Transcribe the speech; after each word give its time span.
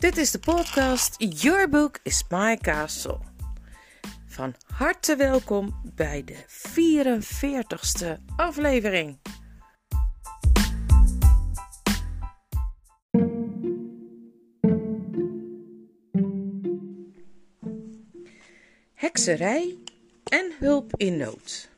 Dit 0.00 0.16
is 0.16 0.30
de 0.30 0.38
podcast 0.38 1.14
Your 1.18 1.68
Book 1.68 1.98
is 2.02 2.24
My 2.28 2.56
Castle. 2.56 3.18
Van 4.26 4.54
harte 4.74 5.16
welkom 5.16 5.80
bij 5.94 6.24
de 6.24 6.36
44ste 6.68 8.36
aflevering. 8.36 9.18
Hekserij 18.94 19.78
en 20.24 20.52
hulp 20.58 20.92
in 20.96 21.16
nood. 21.16 21.70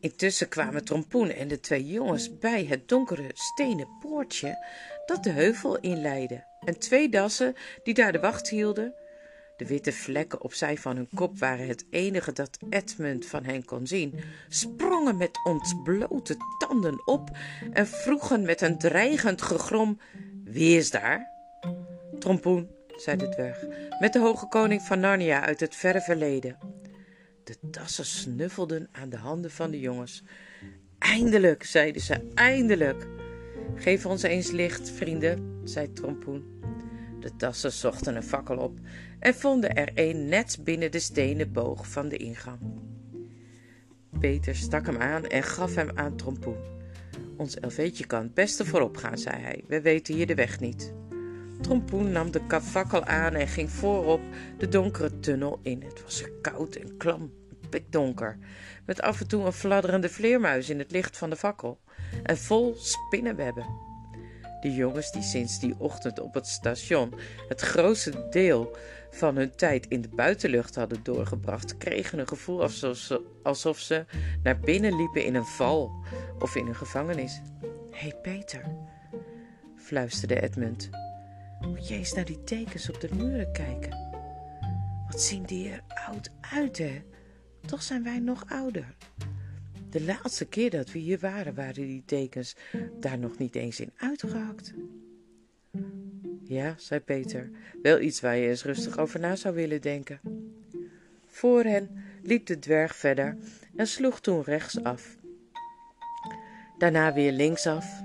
Intussen 0.00 0.48
kwamen 0.48 0.84
Trompoen 0.84 1.30
en 1.30 1.48
de 1.48 1.60
twee 1.60 1.86
jongens 1.86 2.38
bij 2.38 2.64
het 2.64 2.88
donkere 2.88 3.30
stenen 3.34 3.88
poortje 4.00 4.66
dat 5.08 5.24
de 5.24 5.30
heuvel 5.30 5.78
inleidde, 5.78 6.44
en 6.64 6.78
twee 6.78 7.08
dassen 7.08 7.54
die 7.82 7.94
daar 7.94 8.12
de 8.12 8.20
wacht 8.20 8.48
hielden. 8.48 8.94
De 9.56 9.66
witte 9.66 9.92
vlekken 9.92 10.42
opzij 10.42 10.76
van 10.76 10.96
hun 10.96 11.08
kop 11.14 11.38
waren 11.38 11.68
het 11.68 11.84
enige 11.90 12.32
dat 12.32 12.58
Edmund 12.70 13.26
van 13.26 13.44
hen 13.44 13.64
kon 13.64 13.86
zien, 13.86 14.14
sprongen 14.48 15.16
met 15.16 15.40
ontblote 15.44 16.36
tanden 16.58 17.06
op 17.06 17.30
en 17.72 17.86
vroegen 17.86 18.42
met 18.42 18.60
een 18.60 18.78
dreigend 18.78 19.42
gegrom: 19.42 20.00
Wie 20.44 20.76
is 20.76 20.90
daar? 20.90 21.30
Trompoen, 22.18 22.68
zei 22.96 23.16
de 23.16 23.28
dwerg, 23.28 23.66
met 24.00 24.12
de 24.12 24.18
hoge 24.18 24.48
koning 24.48 24.82
van 24.82 25.00
Narnia 25.00 25.40
uit 25.40 25.60
het 25.60 25.74
verre 25.74 26.00
verleden. 26.00 26.58
De 27.44 27.56
dassen 27.60 28.06
snuffelden 28.06 28.88
aan 28.92 29.08
de 29.08 29.16
handen 29.16 29.50
van 29.50 29.70
de 29.70 29.80
jongens. 29.80 30.22
Eindelijk, 30.98 31.64
zeiden 31.64 32.02
ze, 32.02 32.30
eindelijk. 32.34 33.06
Geef 33.78 34.06
ons 34.06 34.22
eens 34.22 34.50
licht, 34.50 34.90
vrienden, 34.90 35.60
zei 35.64 35.92
Trompoen. 35.92 36.44
De 37.20 37.30
dassen 37.36 37.72
zochten 37.72 38.16
een 38.16 38.22
fakkel 38.22 38.56
op 38.56 38.78
en 39.18 39.34
vonden 39.34 39.74
er 39.74 39.90
een 39.94 40.28
net 40.28 40.58
binnen 40.64 40.90
de 40.90 40.98
stenen 40.98 41.52
boog 41.52 41.88
van 41.88 42.08
de 42.08 42.16
ingang. 42.16 42.58
Peter 44.20 44.56
stak 44.56 44.86
hem 44.86 44.96
aan 44.96 45.26
en 45.26 45.42
gaf 45.42 45.74
hem 45.74 45.90
aan 45.94 46.16
Trompoen. 46.16 46.56
Ons 47.36 47.58
elfeetje 47.58 48.06
kan 48.06 48.22
het 48.22 48.34
beste 48.34 48.64
voorop 48.64 48.96
gaan, 48.96 49.18
zei 49.18 49.40
hij. 49.40 49.64
We 49.66 49.80
weten 49.80 50.14
hier 50.14 50.26
de 50.26 50.34
weg 50.34 50.60
niet. 50.60 50.92
Trompoen 51.60 52.12
nam 52.12 52.30
de 52.30 52.60
fakkel 52.62 53.04
aan 53.04 53.34
en 53.34 53.48
ging 53.48 53.70
voorop 53.70 54.20
de 54.58 54.68
donkere 54.68 55.20
tunnel 55.20 55.58
in. 55.62 55.82
Het 55.82 56.02
was 56.02 56.24
koud 56.40 56.74
en 56.74 56.96
klam, 56.96 57.32
pikdonker, 57.68 58.38
met 58.86 59.00
af 59.00 59.20
en 59.20 59.28
toe 59.28 59.44
een 59.44 59.52
fladderende 59.52 60.08
vleermuis 60.08 60.70
in 60.70 60.78
het 60.78 60.90
licht 60.90 61.16
van 61.16 61.30
de 61.30 61.36
fakkel 61.36 61.80
en 62.22 62.38
vol 62.38 62.74
spinnenwebben. 62.76 63.66
De 64.60 64.74
jongens 64.74 65.12
die 65.12 65.22
sinds 65.22 65.60
die 65.60 65.74
ochtend 65.78 66.20
op 66.20 66.34
het 66.34 66.46
station 66.46 67.14
het 67.48 67.60
grootste 67.60 68.26
deel 68.30 68.76
van 69.10 69.36
hun 69.36 69.56
tijd 69.56 69.86
in 69.86 70.00
de 70.00 70.08
buitenlucht 70.08 70.74
hadden 70.74 71.02
doorgebracht, 71.02 71.76
kregen 71.76 72.18
een 72.18 72.28
gevoel 72.28 72.62
alsof 72.62 72.96
ze, 72.96 73.20
alsof 73.42 73.78
ze 73.78 74.04
naar 74.42 74.58
binnen 74.58 74.96
liepen 74.96 75.24
in 75.24 75.34
een 75.34 75.44
val 75.44 76.04
of 76.38 76.56
in 76.56 76.66
een 76.66 76.74
gevangenis. 76.74 77.40
Hé 77.90 77.98
hey 77.98 78.14
Peter, 78.22 78.62
fluisterde 79.76 80.40
Edmund, 80.40 80.90
moet 81.60 81.88
je 81.88 81.94
eens 81.94 82.12
naar 82.12 82.24
die 82.24 82.44
tekens 82.44 82.90
op 82.90 83.00
de 83.00 83.08
muren 83.14 83.52
kijken? 83.52 84.06
Wat 85.10 85.22
zien 85.22 85.42
die 85.42 85.70
er 85.70 85.82
oud 86.06 86.30
uit, 86.40 86.78
hè? 86.78 87.02
Toch 87.66 87.82
zijn 87.82 88.02
wij 88.02 88.18
nog 88.18 88.44
ouder. 88.48 88.94
De 89.90 90.02
laatste 90.02 90.44
keer 90.44 90.70
dat 90.70 90.92
we 90.92 90.98
hier 90.98 91.18
waren, 91.18 91.54
waren 91.54 91.86
die 91.86 92.02
tekens 92.06 92.56
daar 93.00 93.18
nog 93.18 93.38
niet 93.38 93.54
eens 93.54 93.80
in 93.80 93.92
uitgehakt. 93.96 94.74
Ja, 96.42 96.74
zei 96.76 97.00
Peter, 97.00 97.50
wel 97.82 98.00
iets 98.00 98.20
waar 98.20 98.36
je 98.36 98.48
eens 98.48 98.64
rustig 98.64 98.98
over 98.98 99.20
na 99.20 99.36
zou 99.36 99.54
willen 99.54 99.80
denken. 99.80 100.20
Voor 101.26 101.62
hen 101.64 101.88
liep 102.22 102.46
de 102.46 102.58
dwerg 102.58 102.96
verder 102.96 103.36
en 103.76 103.86
sloeg 103.86 104.20
toen 104.20 104.42
rechtsaf. 104.42 105.16
Daarna 106.78 107.12
weer 107.12 107.32
linksaf, 107.32 108.02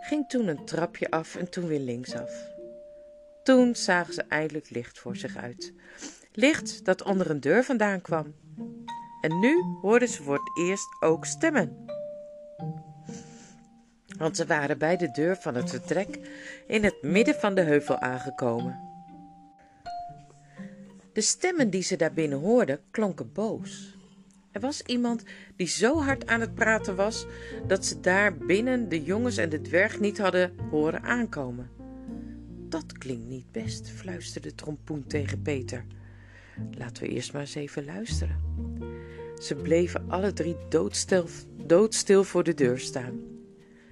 ging 0.00 0.28
toen 0.28 0.48
een 0.48 0.64
trapje 0.64 1.10
af 1.10 1.36
en 1.36 1.50
toen 1.50 1.66
weer 1.66 1.80
linksaf. 1.80 2.50
Toen 3.42 3.76
zagen 3.76 4.14
ze 4.14 4.22
eindelijk 4.22 4.70
licht 4.70 4.98
voor 4.98 5.16
zich 5.16 5.36
uit. 5.36 5.72
Licht 6.32 6.84
dat 6.84 7.02
onder 7.02 7.30
een 7.30 7.40
deur 7.40 7.64
vandaan 7.64 8.00
kwam. 8.00 8.34
En 9.20 9.38
nu 9.38 9.62
hoorden 9.80 10.08
ze 10.08 10.22
voor 10.22 10.34
het 10.34 10.58
eerst 10.58 10.96
ook 11.00 11.24
stemmen. 11.24 11.86
Want 14.18 14.36
ze 14.36 14.46
waren 14.46 14.78
bij 14.78 14.96
de 14.96 15.10
deur 15.10 15.36
van 15.36 15.54
het 15.54 15.70
vertrek 15.70 16.18
in 16.66 16.84
het 16.84 17.02
midden 17.02 17.34
van 17.34 17.54
de 17.54 17.60
heuvel 17.60 17.98
aangekomen. 17.98 18.80
De 21.12 21.20
stemmen 21.20 21.70
die 21.70 21.82
ze 21.82 21.96
daarbinnen 21.96 22.38
hoorden 22.38 22.80
klonken 22.90 23.32
boos. 23.32 23.96
Er 24.52 24.60
was 24.60 24.82
iemand 24.82 25.24
die 25.56 25.66
zo 25.66 26.00
hard 26.00 26.26
aan 26.26 26.40
het 26.40 26.54
praten 26.54 26.96
was 26.96 27.26
dat 27.66 27.84
ze 27.84 28.00
daar 28.00 28.36
binnen 28.36 28.88
de 28.88 29.02
jongens 29.02 29.36
en 29.36 29.48
de 29.48 29.60
dwerg 29.60 30.00
niet 30.00 30.18
hadden 30.18 30.52
horen 30.70 31.02
aankomen. 31.02 31.70
Dat 32.68 32.98
klinkt 32.98 33.28
niet 33.28 33.52
best, 33.52 33.90
fluisterde 33.90 34.54
Trompoen 34.54 35.06
tegen 35.06 35.42
Peter. 35.42 35.84
Laten 36.78 37.02
we 37.02 37.08
eerst 37.08 37.32
maar 37.32 37.40
eens 37.40 37.54
even 37.54 37.84
luisteren. 37.84 38.40
Ze 39.40 39.54
bleven 39.54 40.04
alle 40.08 40.32
drie 40.32 40.56
doodstil, 41.66 42.24
voor 42.24 42.44
de 42.44 42.54
deur 42.54 42.78
staan. 42.78 43.20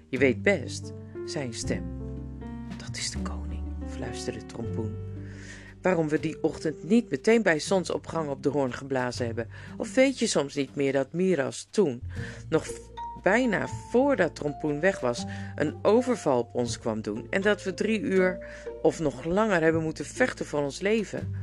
Je 0.09 0.19
weet 0.19 0.43
best, 0.43 0.93
zei 1.25 1.47
een 1.47 1.54
stem. 1.54 1.84
Dat 2.76 2.97
is 2.97 3.10
de 3.10 3.19
koning, 3.19 3.62
fluisterde 3.88 4.47
Trompoen. 4.47 4.94
Waarom 5.82 6.09
we 6.09 6.20
die 6.20 6.43
ochtend 6.43 6.84
niet 6.84 7.10
meteen 7.10 7.43
bij 7.43 7.59
zonsopgang 7.59 8.28
op 8.28 8.43
de 8.43 8.49
hoorn 8.49 8.72
geblazen 8.72 9.26
hebben. 9.26 9.49
Of 9.76 9.94
weet 9.94 10.19
je 10.19 10.26
soms 10.26 10.54
niet 10.54 10.75
meer 10.75 10.93
dat 10.93 11.12
Miras 11.12 11.69
toen, 11.70 12.03
nog 12.49 12.66
bijna 13.22 13.66
voordat 13.91 14.34
Trompoen 14.34 14.81
weg 14.81 15.00
was, 15.00 15.25
een 15.54 15.75
overval 15.82 16.38
op 16.38 16.54
ons 16.54 16.78
kwam 16.78 17.03
doen 17.03 17.26
en 17.31 17.41
dat 17.41 17.62
we 17.62 17.75
drie 17.75 18.00
uur 18.00 18.47
of 18.82 19.00
nog 19.00 19.25
langer 19.25 19.62
hebben 19.62 19.82
moeten 19.82 20.04
vechten 20.04 20.47
voor 20.47 20.60
ons 20.60 20.81
leven? 20.81 21.40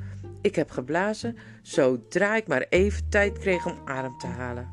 Ik 0.48 0.56
heb 0.56 0.72
geblazen 0.72 1.38
zodra 1.62 2.36
ik 2.36 2.48
maar 2.48 2.66
even 2.70 3.10
tijd 3.10 3.38
kreeg 3.38 3.66
om 3.66 3.82
adem 3.86 4.18
te 4.18 4.28
halen. 4.28 4.70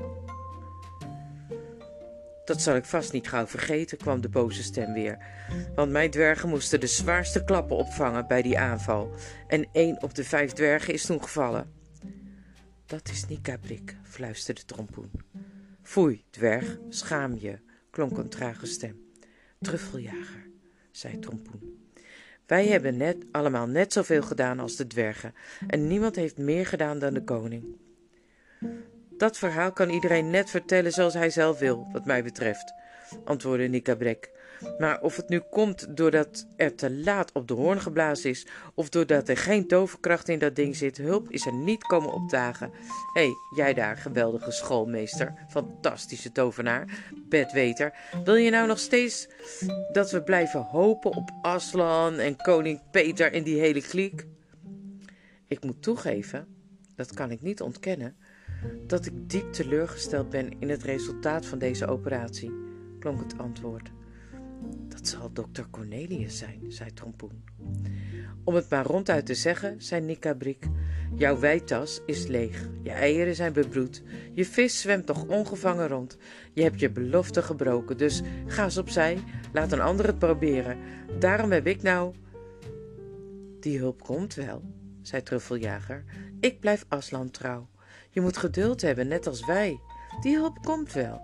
Dat 2.45 2.63
zal 2.63 2.77
ik 2.77 2.85
vast 2.85 3.13
niet 3.13 3.29
gauw 3.29 3.47
vergeten, 3.47 3.99
kwam 3.99 4.21
de 4.21 4.29
boze 4.29 4.63
stem 4.63 4.93
weer. 4.93 5.19
Want 5.75 5.91
mijn 5.91 6.11
dwergen 6.11 6.49
moesten 6.49 6.81
de 6.81 6.87
zwaarste 6.87 7.45
klappen 7.45 7.77
opvangen 7.77 8.27
bij 8.27 8.43
die 8.43 8.59
aanval. 8.59 9.11
En 9.47 9.69
één 9.73 10.03
op 10.03 10.15
de 10.15 10.25
vijf 10.25 10.53
dwergen 10.53 10.95
is 10.95 11.07
toen 11.07 11.23
gevallen. 11.23 11.73
Dat 12.87 13.09
is 13.09 13.27
Nikabrik, 13.27 13.97
fluisterde 14.03 14.65
Trompoen. 14.65 15.11
Foei, 15.83 16.25
dwerg, 16.31 16.79
schaam 16.89 17.37
je, 17.39 17.59
klonk 17.91 18.19
een 18.19 18.29
trage 18.29 18.67
stem. 18.67 19.01
Truffeljager, 19.61 20.51
zei 20.91 21.19
Trompoen. 21.19 21.84
Wij 22.47 22.67
hebben 22.67 22.97
net 22.97 23.17
allemaal 23.31 23.67
net 23.67 23.93
zoveel 23.93 24.23
gedaan 24.23 24.61
als 24.61 24.77
de 24.77 24.87
dwergen, 24.87 25.35
en 25.67 25.87
niemand 25.87 26.17
heeft 26.17 26.39
meer 26.39 26.67
gedaan 26.67 26.99
dan 26.99 27.15
de 27.15 27.25
koning. 27.25 27.65
Dat 29.17 29.39
verhaal 29.39 29.73
kan 29.73 29.91
iedereen 29.91 30.31
net 30.31 30.51
vertellen 30.51 30.93
zoals 30.93 31.15
hij 31.15 31.31
zelf 31.31 31.59
wil, 31.59 31.89
wat 31.93 32.05
mij 32.05 32.23
betreft, 32.23 32.75
antwoordde 33.25 33.69
Nikabrek. 33.69 34.31
Maar 34.79 35.01
of 35.01 35.17
het 35.17 35.29
nu 35.29 35.41
komt 35.51 35.97
doordat 35.97 36.47
er 36.57 36.75
te 36.75 36.93
laat 36.93 37.33
op 37.33 37.49
de 37.49 37.55
hoorn 37.55 37.81
geblazen 37.81 38.31
is, 38.31 38.47
of 38.75 38.89
doordat 38.89 39.29
er 39.29 39.37
geen 39.37 39.67
toverkracht 39.67 40.29
in 40.29 40.39
dat 40.39 40.57
ding 40.57 40.77
zit, 40.77 40.97
hulp 40.97 41.31
is 41.31 41.47
er 41.47 41.55
niet 41.55 41.83
komen 41.83 42.13
opdagen. 42.13 42.71
Hé, 43.13 43.23
hey, 43.23 43.33
jij 43.57 43.75
daar, 43.75 43.97
geweldige 43.97 44.51
schoolmeester, 44.51 45.33
fantastische 45.49 46.33
tovenaar, 46.33 47.05
bedweter, 47.29 47.93
wil 48.25 48.35
je 48.35 48.51
nou 48.51 48.67
nog 48.67 48.79
steeds 48.79 49.29
dat 49.93 50.11
we 50.11 50.23
blijven 50.23 50.61
hopen 50.61 51.11
op 51.11 51.31
Aslan 51.43 52.19
en 52.19 52.37
koning 52.37 52.81
Peter 52.91 53.33
en 53.33 53.43
die 53.43 53.61
hele 53.61 53.83
kliek? 53.83 54.27
Ik 55.49 55.65
moet 55.65 55.83
toegeven, 55.83 56.47
dat 56.97 57.15
kan 57.15 57.31
ik 57.31 57.43
niet 57.43 57.61
ontkennen, 57.61 58.17
dat 58.87 59.07
ik 59.07 59.31
diep 59.31 59.53
teleurgesteld 59.53 60.31
ben 60.31 60.61
in 60.61 60.69
het 60.69 60.83
resultaat 60.83 61.47
van 61.47 61.59
deze 61.59 61.87
operatie, 61.87 62.53
klonk 62.99 63.21
het 63.21 63.39
antwoord. 63.39 63.91
Dat 64.89 65.09
zal 65.09 65.33
dokter 65.33 65.67
Cornelius 65.71 66.39
zijn, 66.39 66.61
zei 66.69 66.93
Trompoen. 66.93 67.45
Om 68.45 68.55
het 68.55 68.71
maar 68.71 68.87
ronduit 68.87 69.27
te 69.27 69.35
zeggen, 69.35 69.83
zei 69.83 70.01
Nikabrik, 70.01 70.67
jouw 71.15 71.39
wijtas 71.39 72.01
is 72.07 72.27
leeg, 72.27 72.69
je 72.83 72.91
eieren 72.91 73.35
zijn 73.35 73.53
bebroed, 73.53 74.03
je 74.33 74.45
vis 74.45 74.81
zwemt 74.81 75.07
nog 75.07 75.27
ongevangen 75.27 75.89
rond, 75.89 76.17
je 76.53 76.63
hebt 76.63 76.81
je 76.81 76.91
belofte 76.91 77.43
gebroken, 77.43 77.97
dus 77.97 78.23
ga 78.47 78.65
eens 78.65 78.79
opzij, 78.79 79.19
laat 79.53 79.73
een 79.73 79.81
ander 79.81 80.07
het 80.07 80.19
proberen. 80.19 80.79
Daarom 81.19 81.51
heb 81.53 81.67
ik 81.67 81.83
nou... 81.83 82.15
Die 83.61 83.79
hulp 83.79 84.03
komt 84.03 84.35
wel, 84.35 84.63
zei 85.03 85.23
Truffeljager. 85.23 86.05
Ik 86.41 86.61
blijf 86.61 86.85
Aslan 86.89 87.31
trouw. 87.31 87.69
Je 88.11 88.21
moet 88.21 88.37
geduld 88.37 88.83
hebben, 88.83 89.09
net 89.09 89.27
als 89.27 89.47
wij. 89.47 89.81
Die 90.21 90.37
hulp 90.37 90.63
komt 90.63 90.93
wel. 90.93 91.21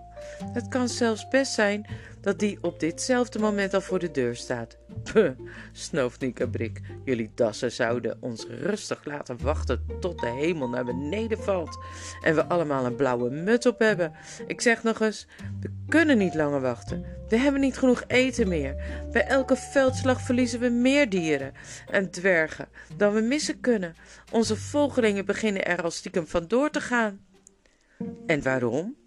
Het 0.53 0.67
kan 0.67 0.89
zelfs 0.89 1.27
best 1.27 1.53
zijn 1.53 1.85
dat 2.21 2.39
die 2.39 2.57
op 2.61 2.79
ditzelfde 2.79 3.39
moment 3.39 3.73
al 3.73 3.81
voor 3.81 3.99
de 3.99 4.11
deur 4.11 4.35
staat. 4.35 4.77
Puh, 5.13 5.31
snooft 5.71 6.21
Nika 6.21 6.47
Brik. 6.47 6.81
Jullie 7.05 7.31
dassen 7.35 7.71
zouden 7.71 8.17
ons 8.19 8.45
rustig 8.47 9.05
laten 9.05 9.43
wachten 9.43 9.85
tot 9.99 10.19
de 10.19 10.27
hemel 10.27 10.69
naar 10.69 10.85
beneden 10.85 11.37
valt 11.37 11.77
en 12.21 12.35
we 12.35 12.45
allemaal 12.45 12.85
een 12.85 12.95
blauwe 12.95 13.29
muts 13.29 13.65
op 13.65 13.79
hebben. 13.79 14.13
Ik 14.47 14.61
zeg 14.61 14.83
nog 14.83 14.99
eens, 14.99 15.27
we 15.59 15.69
kunnen 15.87 16.17
niet 16.17 16.35
langer 16.35 16.61
wachten. 16.61 17.05
We 17.29 17.37
hebben 17.37 17.61
niet 17.61 17.77
genoeg 17.77 18.03
eten 18.07 18.47
meer. 18.47 18.75
Bij 19.11 19.25
elke 19.25 19.55
veldslag 19.55 20.21
verliezen 20.21 20.59
we 20.59 20.69
meer 20.69 21.09
dieren 21.09 21.53
en 21.89 22.11
dwergen 22.11 22.67
dan 22.97 23.13
we 23.13 23.21
missen 23.21 23.59
kunnen. 23.59 23.95
Onze 24.31 24.55
volgelingen 24.55 25.25
beginnen 25.25 25.65
er 25.65 25.83
al 25.83 25.91
stiekem 25.91 26.27
vandoor 26.27 26.69
te 26.69 26.81
gaan. 26.81 27.25
En 28.25 28.43
waarom? 28.43 29.00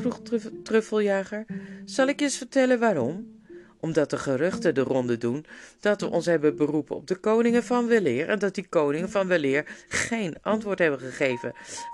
Vroeg 0.00 0.20
Truffeljager. 0.62 1.46
Zal 1.84 2.06
ik 2.06 2.18
je 2.18 2.24
eens 2.24 2.36
vertellen 2.36 2.78
waarom? 2.78 3.38
Omdat 3.80 4.10
de 4.10 4.18
geruchten 4.18 4.74
de 4.74 4.80
ronde 4.80 5.18
doen 5.18 5.46
dat 5.80 6.00
we 6.00 6.10
ons 6.10 6.26
hebben 6.26 6.56
beroepen 6.56 6.96
op 6.96 7.06
de 7.06 7.16
koningen 7.16 7.64
van 7.64 7.86
Weleer 7.86 8.28
en 8.28 8.38
dat 8.38 8.54
die 8.54 8.68
koningen 8.68 9.10
van 9.10 9.26
Weleer 9.26 9.66
geen 9.88 10.36
antwoord 10.42 10.78
hebben 10.78 11.00
gegeven. 11.00 11.52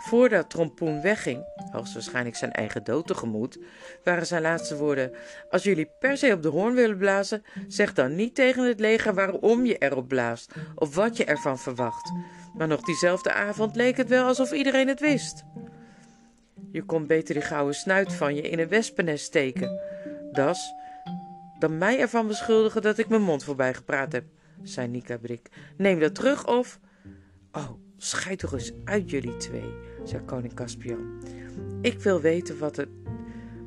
Voordat 0.08 0.50
Trompoen 0.50 1.02
wegging, 1.02 1.44
hoogstwaarschijnlijk 1.70 2.36
zijn 2.36 2.52
eigen 2.52 2.84
dood 2.84 3.06
tegemoet, 3.06 3.58
waren 4.04 4.26
zijn 4.26 4.42
laatste 4.42 4.76
woorden: 4.76 5.12
Als 5.50 5.62
jullie 5.62 5.90
per 5.98 6.16
se 6.16 6.32
op 6.32 6.42
de 6.42 6.48
hoorn 6.48 6.74
willen 6.74 6.98
blazen, 6.98 7.44
zeg 7.68 7.92
dan 7.92 8.14
niet 8.14 8.34
tegen 8.34 8.64
het 8.64 8.80
leger 8.80 9.14
waarom 9.14 9.64
je 9.66 9.78
erop 9.78 10.08
blaast 10.08 10.52
of 10.74 10.94
wat 10.94 11.16
je 11.16 11.24
ervan 11.24 11.58
verwacht. 11.58 12.12
Maar 12.56 12.68
nog 12.68 12.80
diezelfde 12.80 13.32
avond 13.32 13.76
leek 13.76 13.96
het 13.96 14.08
wel 14.08 14.26
alsof 14.26 14.52
iedereen 14.52 14.88
het 14.88 15.00
wist. 15.00 15.44
Je 16.76 16.82
kon 16.82 17.06
beter 17.06 17.34
die 17.34 17.42
gouden 17.42 17.74
snuit 17.74 18.12
van 18.12 18.34
je 18.34 18.42
in 18.42 18.58
een 18.58 18.68
wespennest 18.68 19.24
steken. 19.24 19.80
Das, 20.32 20.74
dan 21.58 21.78
mij 21.78 22.00
ervan 22.00 22.26
beschuldigen 22.26 22.82
dat 22.82 22.98
ik 22.98 23.08
mijn 23.08 23.22
mond 23.22 23.44
voorbij 23.44 23.74
gepraat 23.74 24.12
heb, 24.12 24.24
zei 24.62 24.88
Nika 24.88 25.16
Brik. 25.16 25.48
Neem 25.76 26.00
dat 26.00 26.14
terug 26.14 26.46
of... 26.46 26.80
Oh, 27.52 27.70
schijt 27.96 28.38
toch 28.38 28.52
eens 28.52 28.72
uit 28.84 29.10
jullie 29.10 29.36
twee, 29.36 29.74
zei 30.04 30.22
koning 30.24 30.54
Caspian. 30.54 31.22
Ik 31.82 32.00
wil 32.00 32.20
weten 32.20 32.58
wat 32.58 32.76
het, 32.76 32.88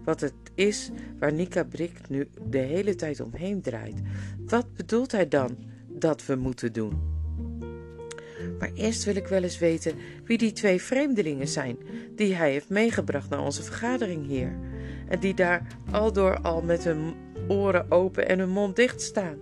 wat 0.03 0.21
het 0.21 0.33
is 0.55 0.91
waar 1.19 1.33
Nika 1.33 1.63
Brik 1.63 2.09
nu 2.09 2.29
de 2.49 2.57
hele 2.57 2.95
tijd 2.95 3.19
omheen 3.19 3.61
draait. 3.61 4.01
Wat 4.45 4.73
bedoelt 4.73 5.11
hij 5.11 5.27
dan 5.27 5.57
dat 5.87 6.25
we 6.25 6.35
moeten 6.35 6.73
doen? 6.73 7.09
Maar 8.59 8.71
eerst 8.73 9.03
wil 9.03 9.15
ik 9.15 9.27
wel 9.27 9.43
eens 9.43 9.57
weten 9.57 9.95
wie 10.23 10.37
die 10.37 10.51
twee 10.51 10.81
vreemdelingen 10.81 11.47
zijn 11.47 11.77
die 12.15 12.35
hij 12.35 12.51
heeft 12.51 12.69
meegebracht 12.69 13.29
naar 13.29 13.43
onze 13.43 13.63
vergadering 13.63 14.27
hier. 14.27 14.57
En 15.07 15.19
die 15.19 15.33
daar 15.33 15.67
aldoor 15.91 16.41
al 16.41 16.61
met 16.61 16.83
hun 16.83 17.13
oren 17.47 17.91
open 17.91 18.27
en 18.27 18.39
hun 18.39 18.49
mond 18.49 18.75
dicht 18.75 19.01
staan. 19.01 19.37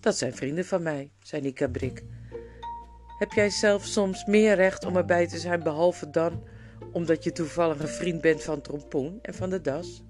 Dat 0.00 0.16
zijn 0.16 0.34
vrienden 0.34 0.64
van 0.64 0.82
mij, 0.82 1.10
zei 1.22 1.42
Nika 1.42 1.68
Brik. 1.68 2.02
Heb 3.18 3.32
jij 3.32 3.50
zelf 3.50 3.84
soms 3.84 4.24
meer 4.24 4.54
recht 4.54 4.84
om 4.84 4.96
erbij 4.96 5.26
te 5.26 5.38
zijn, 5.38 5.62
behalve 5.62 6.10
dan 6.10 6.44
omdat 6.92 7.24
je 7.24 7.32
toevallig 7.32 7.80
een 7.80 7.88
vriend 7.88 8.20
bent 8.20 8.42
van 8.42 8.60
Trompoen 8.60 9.18
en 9.22 9.34
van 9.34 9.50
de 9.50 9.60
Das? 9.60 10.02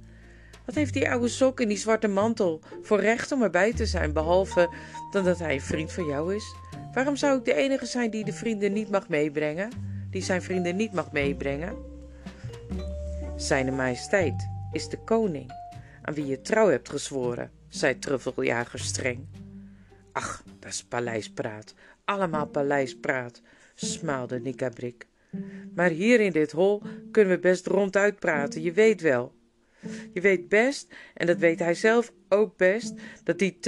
Wat 0.64 0.74
heeft 0.74 0.92
die 0.92 1.10
oude 1.10 1.28
sok 1.28 1.60
in 1.60 1.68
die 1.68 1.76
zwarte 1.76 2.08
mantel 2.08 2.60
voor 2.82 3.00
recht 3.00 3.32
om 3.32 3.42
erbij 3.42 3.72
te 3.72 3.86
zijn, 3.86 4.12
behalve 4.12 4.74
dan 5.10 5.24
dat 5.24 5.38
hij 5.38 5.54
een 5.54 5.60
vriend 5.60 5.92
van 5.92 6.04
jou 6.04 6.34
is? 6.34 6.54
Waarom 6.94 7.16
zou 7.16 7.38
ik 7.38 7.44
de 7.44 7.54
enige 7.54 7.86
zijn 7.86 8.10
die 8.10 8.24
de 8.24 8.32
vrienden 8.32 8.72
niet 8.72 8.90
mag 8.90 9.08
meebrengen? 9.08 9.70
Die 10.10 10.22
zijn 10.22 10.42
vrienden 10.42 10.76
niet 10.76 10.92
mag 10.92 11.12
meebrengen? 11.12 11.76
Zijne 13.36 13.70
majesteit 13.70 14.48
is 14.72 14.88
de 14.88 14.98
koning, 14.98 15.52
aan 16.02 16.14
wie 16.14 16.26
je 16.26 16.40
trouw 16.40 16.68
hebt 16.68 16.88
gezworen, 16.88 17.50
zei 17.68 17.98
Truffeljager 17.98 18.78
streng. 18.78 19.26
Ach, 20.12 20.42
dat 20.58 20.70
is 20.72 20.84
paleispraat, 20.84 21.74
allemaal 22.04 22.46
paleispraat, 22.46 23.40
smaalde 23.74 24.40
Nikabrik. 24.40 25.06
Maar 25.74 25.90
hier 25.90 26.20
in 26.20 26.32
dit 26.32 26.52
hol 26.52 26.82
kunnen 27.10 27.34
we 27.34 27.38
best 27.38 27.66
ronduit 27.66 28.18
praten, 28.18 28.62
je 28.62 28.72
weet 28.72 29.00
wel. 29.00 29.32
Je 30.12 30.20
weet 30.20 30.48
best, 30.48 30.94
en 31.14 31.26
dat 31.26 31.38
weet 31.38 31.58
hij 31.58 31.74
zelf 31.74 32.12
ook 32.28 32.56
best, 32.56 32.94
dat 33.24 33.38
die 33.38 33.58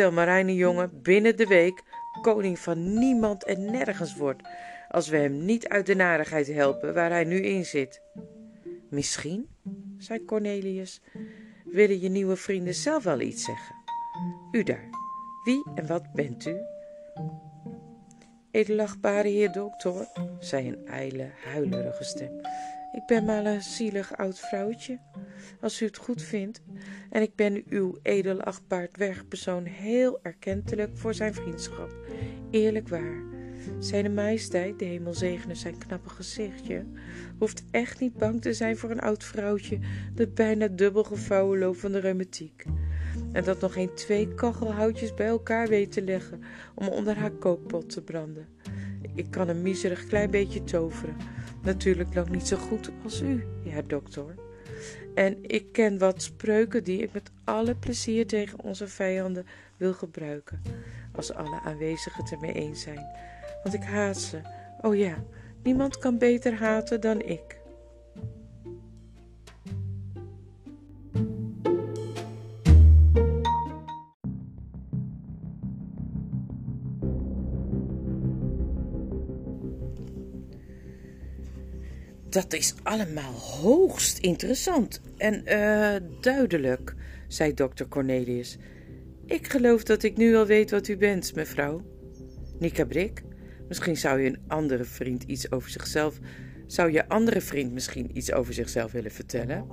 jongen 0.55 1.03
binnen 1.03 1.37
de 1.37 1.47
week 1.47 1.83
koning 2.23 2.59
van 2.59 2.99
niemand 2.99 3.45
en 3.45 3.71
nergens 3.71 4.17
wordt, 4.17 4.43
als 4.89 5.09
we 5.09 5.17
hem 5.17 5.45
niet 5.45 5.69
uit 5.69 5.87
de 5.87 5.95
narigheid 5.95 6.47
helpen 6.47 6.95
waar 6.95 7.11
hij 7.11 7.25
nu 7.25 7.41
in 7.43 7.65
zit. 7.65 8.03
Misschien, 8.91 9.49
zei 9.99 10.25
Cornelius, 10.25 11.01
willen 11.65 12.01
je 12.01 12.09
nieuwe 12.09 12.37
vrienden 12.37 12.75
zelf 12.75 13.05
wel 13.05 13.21
iets 13.21 13.45
zeggen. 13.45 13.77
U 14.53 14.63
daar, 14.63 14.89
wie 15.45 15.67
en 15.75 15.87
wat 15.87 16.13
bent 16.13 16.47
u? 16.47 16.57
Edelachtbare 18.51 19.29
heer 19.29 19.53
dokter, 19.53 20.09
zei 20.39 20.69
een 20.69 20.87
ijle, 20.87 21.31
huilerige 21.45 22.05
stem. 22.05 22.41
Ik 22.95 23.07
ben 23.07 23.25
maar 23.25 23.47
een 23.47 23.63
zielig 23.63 24.17
oud 24.17 24.41
vrouwtje, 24.41 24.99
als 25.61 25.83
u 25.83 25.87
het 25.87 25.97
goed 25.97 26.23
vindt, 26.23 26.63
en 27.11 27.23
ik 27.23 27.35
ben 27.35 27.63
uw 27.69 27.99
edelachtbaar 28.03 28.89
dwergpersoon 28.89 29.65
heel 29.65 30.19
erkentelijk 30.23 30.99
voor 30.99 31.15
zijn 31.15 31.35
vriendschap. 31.35 31.97
Eerlijk 32.51 32.89
waar. 32.89 33.23
Zijn 33.79 34.15
majesteit, 34.15 34.79
de 34.79 34.85
hemel 34.85 35.15
zegene 35.15 35.55
zijn 35.55 35.79
knappe 35.79 36.09
gezichtje, 36.09 36.87
hoeft 37.39 37.65
echt 37.71 38.01
niet 38.01 38.17
bang 38.17 38.41
te 38.41 38.53
zijn 38.53 38.77
voor 38.77 38.91
een 38.91 39.01
oud 39.01 39.25
vrouwtje 39.25 39.79
dat 40.15 40.35
bijna 40.35 40.69
dubbel 40.69 41.05
gevouwen 41.05 41.59
loopt 41.59 41.81
van 41.81 41.93
de 41.93 41.99
reumatiek. 42.01 42.65
En 43.33 43.45
dat 43.45 43.61
nog 43.61 43.73
geen 43.73 43.95
twee 43.95 44.35
kachelhoutjes 44.35 45.15
bij 45.15 45.27
elkaar 45.27 45.69
weet 45.69 45.93
te 45.93 46.03
leggen 46.03 46.43
om 46.75 46.89
onder 46.89 47.17
haar 47.17 47.33
kookpot 47.33 47.91
te 47.91 48.03
branden. 48.03 48.49
Ik 49.15 49.31
kan 49.31 49.49
een 49.49 49.63
miserig 49.63 50.07
klein 50.07 50.31
beetje 50.31 50.65
toveren 50.65 51.17
Natuurlijk 51.65 52.15
lang 52.15 52.29
niet 52.29 52.47
zo 52.47 52.57
goed 52.57 52.91
als 53.05 53.21
u, 53.21 53.45
ja, 53.63 53.83
dokter. 53.83 54.35
En 55.15 55.39
ik 55.43 55.73
ken 55.73 55.99
wat 55.99 56.23
spreuken 56.23 56.85
die 56.85 57.03
ik 57.03 57.13
met 57.13 57.31
alle 57.45 57.75
plezier 57.75 58.27
tegen 58.27 58.61
onze 58.61 58.89
vijanden 58.89 59.47
wil 59.77 59.93
gebruiken, 59.93 60.63
als 61.13 61.33
alle 61.33 61.61
aanwezigen 61.61 62.23
het 62.23 62.33
ermee 62.33 62.53
eens 62.53 62.83
zijn. 62.83 63.07
Want 63.63 63.75
ik 63.75 63.83
haat 63.83 64.17
ze. 64.17 64.41
Oh 64.81 64.97
ja, 64.97 65.25
niemand 65.63 65.99
kan 65.99 66.19
beter 66.19 66.55
haten 66.55 67.01
dan 67.01 67.21
ik. 67.21 67.63
Dat 82.35 82.53
is 82.53 82.75
allemaal 82.83 83.33
hoogst 83.33 84.19
interessant 84.19 85.01
en 85.17 85.35
uh, 85.35 86.11
duidelijk, 86.21 86.95
zei 87.29 87.55
dokter 87.55 87.89
Cornelius. 87.89 88.59
Ik 89.27 89.49
geloof 89.49 89.83
dat 89.83 90.03
ik 90.03 90.17
nu 90.17 90.37
al 90.37 90.47
weet 90.47 90.71
wat 90.71 90.89
u 90.89 90.97
bent, 90.97 91.35
mevrouw. 91.35 91.81
Nika 92.59 92.85
Brik, 92.85 93.23
misschien 93.69 93.97
zou 93.97 94.21
je 94.21 94.29
een 94.29 94.43
andere 94.49 94.85
vriend 94.85 95.23
iets 95.23 95.51
over 95.51 95.71
zichzelf. 95.71 96.19
Zou 96.67 96.93
je 96.93 97.09
andere 97.09 97.41
vriend 97.41 97.73
misschien 97.73 98.17
iets 98.17 98.33
over 98.33 98.55
zichzelf 98.55 98.93
willen 98.93 99.13
vertellen? 99.13 99.67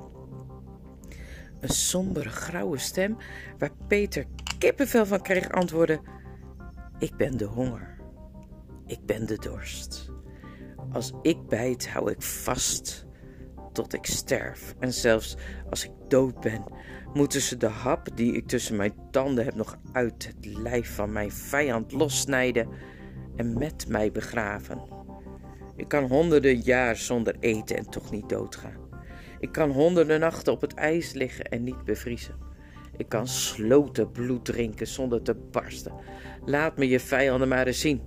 Een 1.60 1.70
sombere, 1.70 2.30
grauwe 2.30 2.78
stem, 2.78 3.18
waar 3.58 3.72
Peter 3.88 4.26
kippenvel 4.58 5.06
van 5.06 5.22
kreeg, 5.22 5.50
antwoordde: 5.50 6.02
Ik 7.00 7.16
ben 7.16 7.38
de 7.38 7.46
honger. 7.46 7.98
Ik 8.86 9.06
ben 9.06 9.26
de 9.26 9.38
dorst. 9.38 10.11
Als 10.92 11.12
ik 11.22 11.48
bijt, 11.48 11.90
hou 11.90 12.12
ik 12.12 12.22
vast 12.22 13.06
tot 13.74 13.94
ik 13.94 14.06
sterf. 14.06 14.76
En 14.80 14.94
zelfs 14.94 15.36
als 15.70 15.86
ik 15.86 15.92
dood 16.08 16.40
ben, 16.40 16.64
moeten 17.14 17.42
ze 17.42 17.58
de 17.58 17.68
hap 17.68 18.08
die 18.16 18.34
ik 18.34 18.48
tussen 18.48 18.76
mijn 18.76 18.94
tanden 19.12 19.46
heb 19.46 19.56
nog 19.56 19.78
uit 19.92 20.28
het 20.28 20.46
lijf 20.46 20.96
van 20.96 21.12
mijn 21.12 21.32
vijand 21.32 21.92
lossnijden 21.92 22.70
en 23.36 23.58
met 23.58 23.88
mij 23.88 24.12
begraven. 24.12 24.82
Ik 25.76 25.88
kan 25.88 26.04
honderden 26.04 26.60
jaar 26.60 26.96
zonder 26.96 27.36
eten 27.40 27.78
en 27.78 27.90
toch 27.90 28.12
niet 28.12 28.30
doodgaan. 28.30 28.90
Ik 29.40 29.52
kan 29.52 29.72
honderden 29.72 30.20
nachten 30.20 30.54
op 30.54 30.62
het 30.62 30.74
ijs 30.74 31.14
liggen 31.14 31.46
en 31.46 31.64
niet 31.64 31.84
bevriezen. 31.84 32.36
Ik 32.98 33.10
kan 33.10 33.28
sloten 33.28 34.12
bloed 34.12 34.46
drinken 34.46 34.88
zonder 34.88 35.22
te 35.22 35.36
barsten. 35.36 35.94
Laat 36.46 36.78
me 36.78 36.88
je 36.88 37.00
vijanden 37.00 37.48
maar 37.48 37.68
eens 37.68 37.80
zien. 37.80 38.02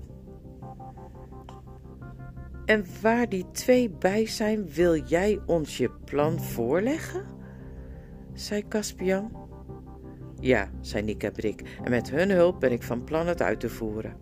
En 2.65 2.85
waar 3.03 3.29
die 3.29 3.51
twee 3.51 3.91
bij 3.91 4.27
zijn, 4.27 4.69
wil 4.69 4.97
jij 4.97 5.41
ons 5.47 5.77
je 5.77 5.91
plan 6.05 6.41
voorleggen? 6.41 7.25
zei 8.33 8.69
Caspian. 8.69 9.43
Ja, 10.41 10.71
zei 10.81 11.05
Nika 11.05 11.31
Brik, 11.31 11.79
en 11.83 11.91
met 11.91 12.11
hun 12.11 12.31
hulp 12.31 12.61
ben 12.61 12.73
ik 12.73 12.83
van 12.83 13.05
plan 13.05 13.27
het 13.27 13.43
uit 13.43 13.61
te 13.61 13.69
voeren. 13.69 14.17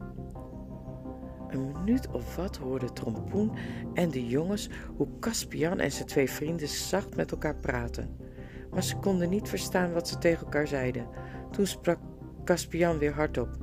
een 1.49 1.73
minuut 1.73 2.11
of 2.11 2.37
wat 2.37 2.57
hoorden 2.57 2.95
Trompoen 2.95 3.53
en 3.95 4.11
de 4.11 4.27
jongens 4.27 4.71
hoe 4.97 5.09
Caspian 5.21 5.81
en 5.81 5.93
zijn 5.93 6.07
twee 6.07 6.31
vrienden 6.31 6.69
zacht 6.69 7.17
met 7.17 7.31
elkaar 7.31 7.57
praten. 7.57 8.17
Maar 8.71 8.83
ze 8.83 8.97
konden 8.97 9.31
niet 9.31 9.49
verstaan 9.49 9.93
wat 9.93 10.09
ze 10.09 10.19
tegen 10.19 10.45
elkaar 10.45 10.67
zeiden. 10.67 11.09
Toen 11.51 11.67
sprak 11.67 11.99
Caspian 12.45 12.99
weer 12.99 13.13
hardop. 13.13 13.57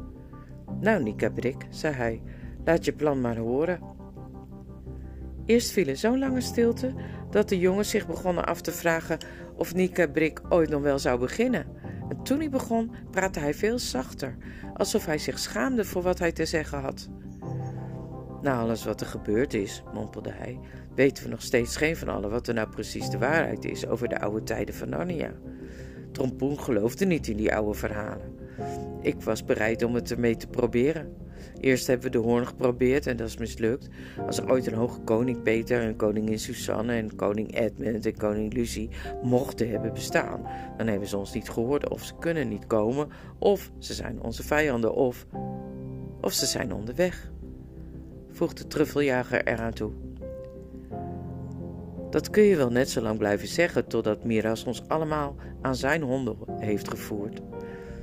Nou, 0.79 1.03
Nika 1.03 1.29
Brik, 1.29 1.65
zei 1.69 1.93
hij, 1.93 2.21
laat 2.65 2.86
je 2.86 2.93
plan 2.93 3.21
maar 3.21 3.38
horen. 3.38 3.79
Eerst 5.50 5.72
viel 5.72 5.88
er 5.88 5.98
zo'n 5.98 6.20
lange 6.20 6.41
stilte 6.41 6.94
dat 7.29 7.50
de 7.50 7.60
jongens 7.60 7.89
zich 7.89 8.08
begonnen 8.08 8.46
af 8.46 8.62
te 8.62 8.72
vragen 8.72 9.18
of 9.56 9.74
Nika 9.74 10.08
Brik 10.08 10.41
ooit 10.50 10.70
nog 10.70 10.82
wel 10.82 11.00
zou 11.00 11.20
beginnen. 11.20 11.65
En 12.10 12.24
toen 12.24 12.39
hij 12.39 12.50
begon, 12.50 12.91
praatte 13.12 13.39
hij 13.39 13.53
veel 13.53 13.79
zachter, 13.79 14.38
alsof 14.74 15.06
hij 15.06 15.18
zich 15.18 15.39
schaamde 15.39 15.86
voor 15.86 16.01
wat 16.01 16.20
hij 16.20 16.32
te 16.32 16.46
zeggen 16.46 16.79
had. 16.79 17.10
Na 18.41 18.60
alles 18.60 18.84
wat 18.84 19.01
er 19.01 19.08
gebeurd 19.08 19.53
is, 19.53 19.84
mompelde 19.94 20.32
hij, 20.32 20.60
weten 20.96 21.24
we 21.24 21.29
nog 21.29 21.41
steeds 21.41 21.75
geen 21.75 21.96
van 21.96 22.08
allen 22.08 22.29
wat 22.29 22.48
er 22.48 22.53
nou 22.53 22.70
precies 22.70 23.10
de 23.10 23.18
waarheid 23.18 23.65
is 23.65 23.88
over 23.88 24.08
de 24.10 24.20
oude 24.20 24.44
tijden 24.44 24.75
van 24.75 24.89
Narnia. 24.89 25.32
Trompoen 26.12 26.60
geloofde 26.60 27.06
niet 27.06 27.27
in 27.27 27.38
die 27.38 27.56
oude 27.56 27.74
verhalen. 27.74 28.36
Ik 29.01 29.22
was 29.22 29.46
bereid 29.46 29.84
om 29.84 29.96
het 29.96 30.12
ermee 30.12 30.36
te 30.36 30.48
proberen. 30.48 31.15
Eerst 31.60 31.88
hebben 31.88 32.12
we 32.12 32.18
de 32.18 32.24
hoorn 32.24 32.48
geprobeerd 32.48 33.08
en 33.08 33.18
dat 33.18 33.28
is 33.28 33.38
mislukt. 33.38 33.88
Als 34.25 34.38
er 34.38 34.50
ooit 34.50 34.68
een 34.68 34.74
hoge 34.74 35.01
koning 35.01 35.42
Peter 35.42 35.82
en 35.82 35.96
koningin 35.96 36.39
Susanne 36.39 36.94
en 36.94 37.16
koning 37.16 37.56
Edmund 37.56 38.06
en 38.06 38.18
koning 38.18 38.54
Lucie 38.54 38.89
mochten 39.24 39.70
hebben 39.70 39.94
bestaan, 39.94 40.42
dan 40.78 40.88
hebben 40.88 41.08
ze 41.08 41.18
ons 41.18 41.34
niet 41.34 41.50
gehoord 41.50 41.89
of 41.89 42.04
ze 42.04 42.13
kunnen 42.20 42.48
niet 42.48 42.68
komen, 42.68 43.08
of 43.39 43.72
ze 43.78 43.94
zijn 43.94 44.22
onze 44.22 44.44
vijanden, 44.44 44.94
of, 44.94 45.25
of 46.22 46.34
ze 46.34 46.46
zijn 46.46 46.74
onderweg 46.74 47.32
voegde 48.39 48.68
Truffeljager 48.68 49.48
eraan 49.48 49.74
toe. 49.74 49.92
Dat 52.10 52.30
kun 52.30 52.44
je 52.44 52.56
wel 52.56 52.72
net 52.72 52.89
zo 52.89 53.01
lang 53.01 53.18
blijven 53.18 53.48
zeggen 53.48 53.88
totdat 53.88 54.24
Miras 54.24 54.63
ons 54.63 54.88
allemaal 54.88 55.36
aan 55.62 55.75
zijn 55.75 56.01
honden 56.01 56.38
heeft 56.60 56.89
gevoerd. 56.89 57.42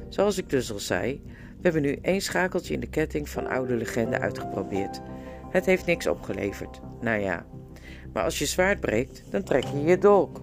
Zoals 0.09 0.39
ik 0.39 0.51
dus 0.51 0.73
al 0.73 0.79
zei, 0.79 1.23
we 1.57 1.63
hebben 1.63 1.83
nu 1.83 1.99
één 2.03 2.21
schakeltje 2.21 2.75
in 2.75 2.81
de 2.81 2.89
ketting 2.89 3.29
van 3.29 3.47
oude 3.47 3.75
legende 3.75 4.19
uitgeprobeerd. 4.19 5.01
Het 5.51 5.67
heeft 5.67 5.87
niks 5.87 6.07
opgeleverd. 6.07 6.81
Nou 7.01 7.21
ja, 7.21 7.47
maar 8.13 8.25
als 8.25 8.39
je 8.39 8.47
zwaard 8.47 8.81
breekt, 8.81 9.23
dan 9.31 9.43
trek 9.43 9.65
je 9.65 9.81
je 9.83 9.99
dolk. 9.99 10.41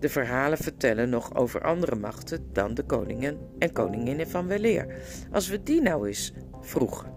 De 0.00 0.08
verhalen 0.08 0.58
vertellen 0.58 1.08
nog 1.08 1.34
over 1.34 1.62
andere 1.62 1.96
machten 1.96 2.48
dan 2.52 2.74
de 2.74 2.82
koningen 2.82 3.38
en 3.58 3.72
koninginnen 3.72 4.28
van 4.28 4.46
weleer. 4.46 4.94
Als 5.32 5.48
we 5.48 5.62
die 5.62 5.82
nou 5.82 6.06
eens 6.06 6.32
vroegen. 6.60 7.12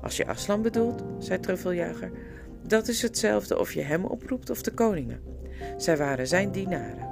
Als 0.00 0.16
je 0.16 0.26
Aslan 0.26 0.62
bedoelt, 0.62 1.04
zei 1.18 1.40
Truffeljager, 1.40 2.10
dat 2.66 2.88
is 2.88 3.02
hetzelfde 3.02 3.58
of 3.58 3.72
je 3.72 3.82
hem 3.82 4.04
oproept 4.04 4.50
of 4.50 4.62
de 4.62 4.70
koningen. 4.70 5.20
Zij 5.76 5.96
waren 5.96 6.26
zijn 6.26 6.52
dienaren. 6.52 7.08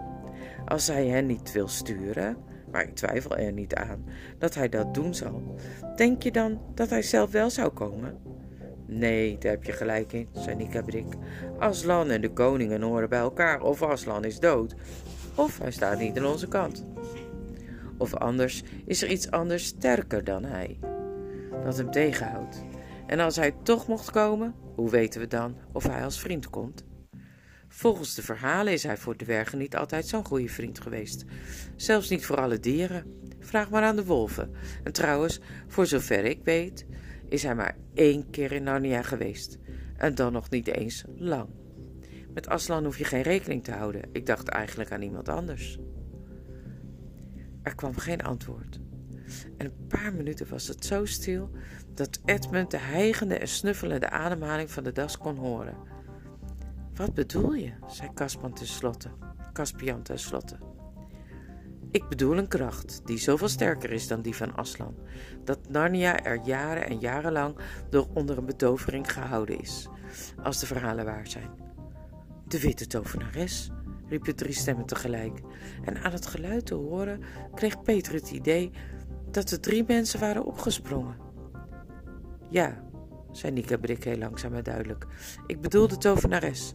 Als 0.64 0.86
hij 0.86 1.06
hen 1.06 1.26
niet 1.26 1.52
wil 1.52 1.68
sturen, 1.68 2.36
maar 2.70 2.82
ik 2.82 2.94
twijfel 2.94 3.36
er 3.36 3.52
niet 3.52 3.74
aan 3.74 4.04
dat 4.38 4.54
hij 4.54 4.68
dat 4.68 4.94
doen 4.94 5.14
zal, 5.14 5.56
denk 5.96 6.22
je 6.22 6.32
dan 6.32 6.60
dat 6.74 6.90
hij 6.90 7.02
zelf 7.02 7.30
wel 7.30 7.50
zou 7.50 7.68
komen? 7.68 8.18
Nee, 8.86 9.38
daar 9.38 9.50
heb 9.50 9.64
je 9.64 9.72
gelijk 9.72 10.12
in, 10.12 10.28
zei 10.32 10.56
Nikabrik. 10.56 11.14
Aslan 11.58 12.10
en 12.10 12.20
de 12.20 12.32
koningen 12.32 12.82
horen 12.82 13.08
bij 13.08 13.18
elkaar, 13.18 13.60
of 13.60 13.82
Aslan 13.82 14.24
is 14.24 14.40
dood, 14.40 14.74
of 15.34 15.58
hij 15.58 15.70
staat 15.70 15.98
niet 15.98 16.18
aan 16.18 16.26
onze 16.26 16.48
kant. 16.48 16.86
Of 17.98 18.14
anders 18.14 18.62
is 18.84 19.02
er 19.02 19.10
iets 19.10 19.30
anders 19.30 19.64
sterker 19.64 20.24
dan 20.24 20.44
hij, 20.44 20.78
dat 21.64 21.76
hem 21.76 21.90
tegenhoudt. 21.90 22.64
En 23.06 23.20
als 23.20 23.36
hij 23.36 23.54
toch 23.62 23.88
mocht 23.88 24.10
komen, 24.10 24.54
hoe 24.74 24.90
weten 24.90 25.20
we 25.20 25.26
dan 25.26 25.56
of 25.72 25.86
hij 25.86 26.04
als 26.04 26.20
vriend 26.20 26.50
komt? 26.50 26.84
Volgens 27.68 28.14
de 28.14 28.22
verhalen 28.22 28.72
is 28.72 28.82
hij 28.82 28.96
voor 28.96 29.16
dwergen 29.16 29.58
niet 29.58 29.76
altijd 29.76 30.06
zo'n 30.06 30.24
goede 30.24 30.48
vriend 30.48 30.80
geweest. 30.80 31.24
Zelfs 31.76 32.08
niet 32.08 32.26
voor 32.26 32.36
alle 32.36 32.60
dieren. 32.60 33.04
Vraag 33.40 33.70
maar 33.70 33.82
aan 33.82 33.96
de 33.96 34.04
wolven. 34.04 34.50
En 34.82 34.92
trouwens, 34.92 35.40
voor 35.66 35.86
zover 35.86 36.24
ik 36.24 36.40
weet, 36.44 36.86
is 37.28 37.42
hij 37.42 37.54
maar 37.54 37.76
één 37.94 38.30
keer 38.30 38.52
in 38.52 38.62
Narnia 38.62 39.02
geweest. 39.02 39.58
En 39.96 40.14
dan 40.14 40.32
nog 40.32 40.50
niet 40.50 40.66
eens 40.66 41.04
lang. 41.16 41.48
Met 42.34 42.48
Aslan 42.48 42.84
hoef 42.84 42.98
je 42.98 43.04
geen 43.04 43.22
rekening 43.22 43.64
te 43.64 43.72
houden. 43.72 44.02
Ik 44.12 44.26
dacht 44.26 44.48
eigenlijk 44.48 44.92
aan 44.92 45.02
iemand 45.02 45.28
anders. 45.28 45.78
Er 47.62 47.74
kwam 47.74 47.96
geen 47.96 48.22
antwoord. 48.22 48.80
En 49.56 49.66
een 49.66 49.86
paar 49.88 50.14
minuten 50.14 50.48
was 50.48 50.68
het 50.68 50.84
zo 50.84 51.04
stil 51.04 51.50
dat 51.94 52.20
Edmund 52.24 52.70
de 52.70 52.78
hijgende 52.78 53.38
en 53.38 53.48
snuffelende 53.48 54.10
ademhaling 54.10 54.70
van 54.70 54.84
de 54.84 54.92
das 54.92 55.18
kon 55.18 55.36
horen. 55.36 55.76
Wat 56.98 57.14
bedoel 57.14 57.54
je? 57.54 57.72
zei 57.86 58.10
Caspian 58.14 58.52
tenslotte. 58.52 59.08
Caspian 59.52 60.02
tenslotte. 60.02 60.56
Ik 61.90 62.08
bedoel 62.08 62.38
een 62.38 62.48
kracht 62.48 63.00
die 63.04 63.18
zoveel 63.18 63.48
sterker 63.48 63.90
is 63.90 64.08
dan 64.08 64.22
die 64.22 64.36
van 64.36 64.56
Aslan, 64.56 64.94
dat 65.44 65.68
Narnia 65.68 66.24
er 66.24 66.40
jaren 66.44 66.86
en 66.86 66.98
jarenlang 66.98 67.56
door 67.90 68.06
onder 68.14 68.38
een 68.38 68.46
betovering 68.46 69.12
gehouden 69.12 69.60
is, 69.60 69.88
als 70.42 70.60
de 70.60 70.66
verhalen 70.66 71.04
waar 71.04 71.26
zijn. 71.26 71.50
De 72.46 72.60
witte 72.60 72.86
tovenares, 72.86 73.70
riep 74.08 74.24
de 74.24 74.34
drie 74.34 74.54
stemmen 74.54 74.86
tegelijk, 74.86 75.40
en 75.84 76.02
aan 76.02 76.12
het 76.12 76.26
geluid 76.26 76.66
te 76.66 76.74
horen 76.74 77.22
kreeg 77.54 77.82
Peter 77.82 78.12
het 78.12 78.30
idee 78.30 78.70
dat 79.30 79.48
de 79.48 79.60
drie 79.60 79.84
mensen 79.86 80.20
waren 80.20 80.44
opgesprongen. 80.44 81.16
Ja, 82.50 82.87
zei 83.32 83.52
Nika 83.52 83.78
Brik 83.78 84.04
heel 84.04 84.18
langzaam 84.18 84.54
en 84.54 84.62
duidelijk. 84.62 85.06
Ik 85.46 85.60
bedoel 85.60 85.88
de 85.88 85.98
tovenares. 85.98 86.74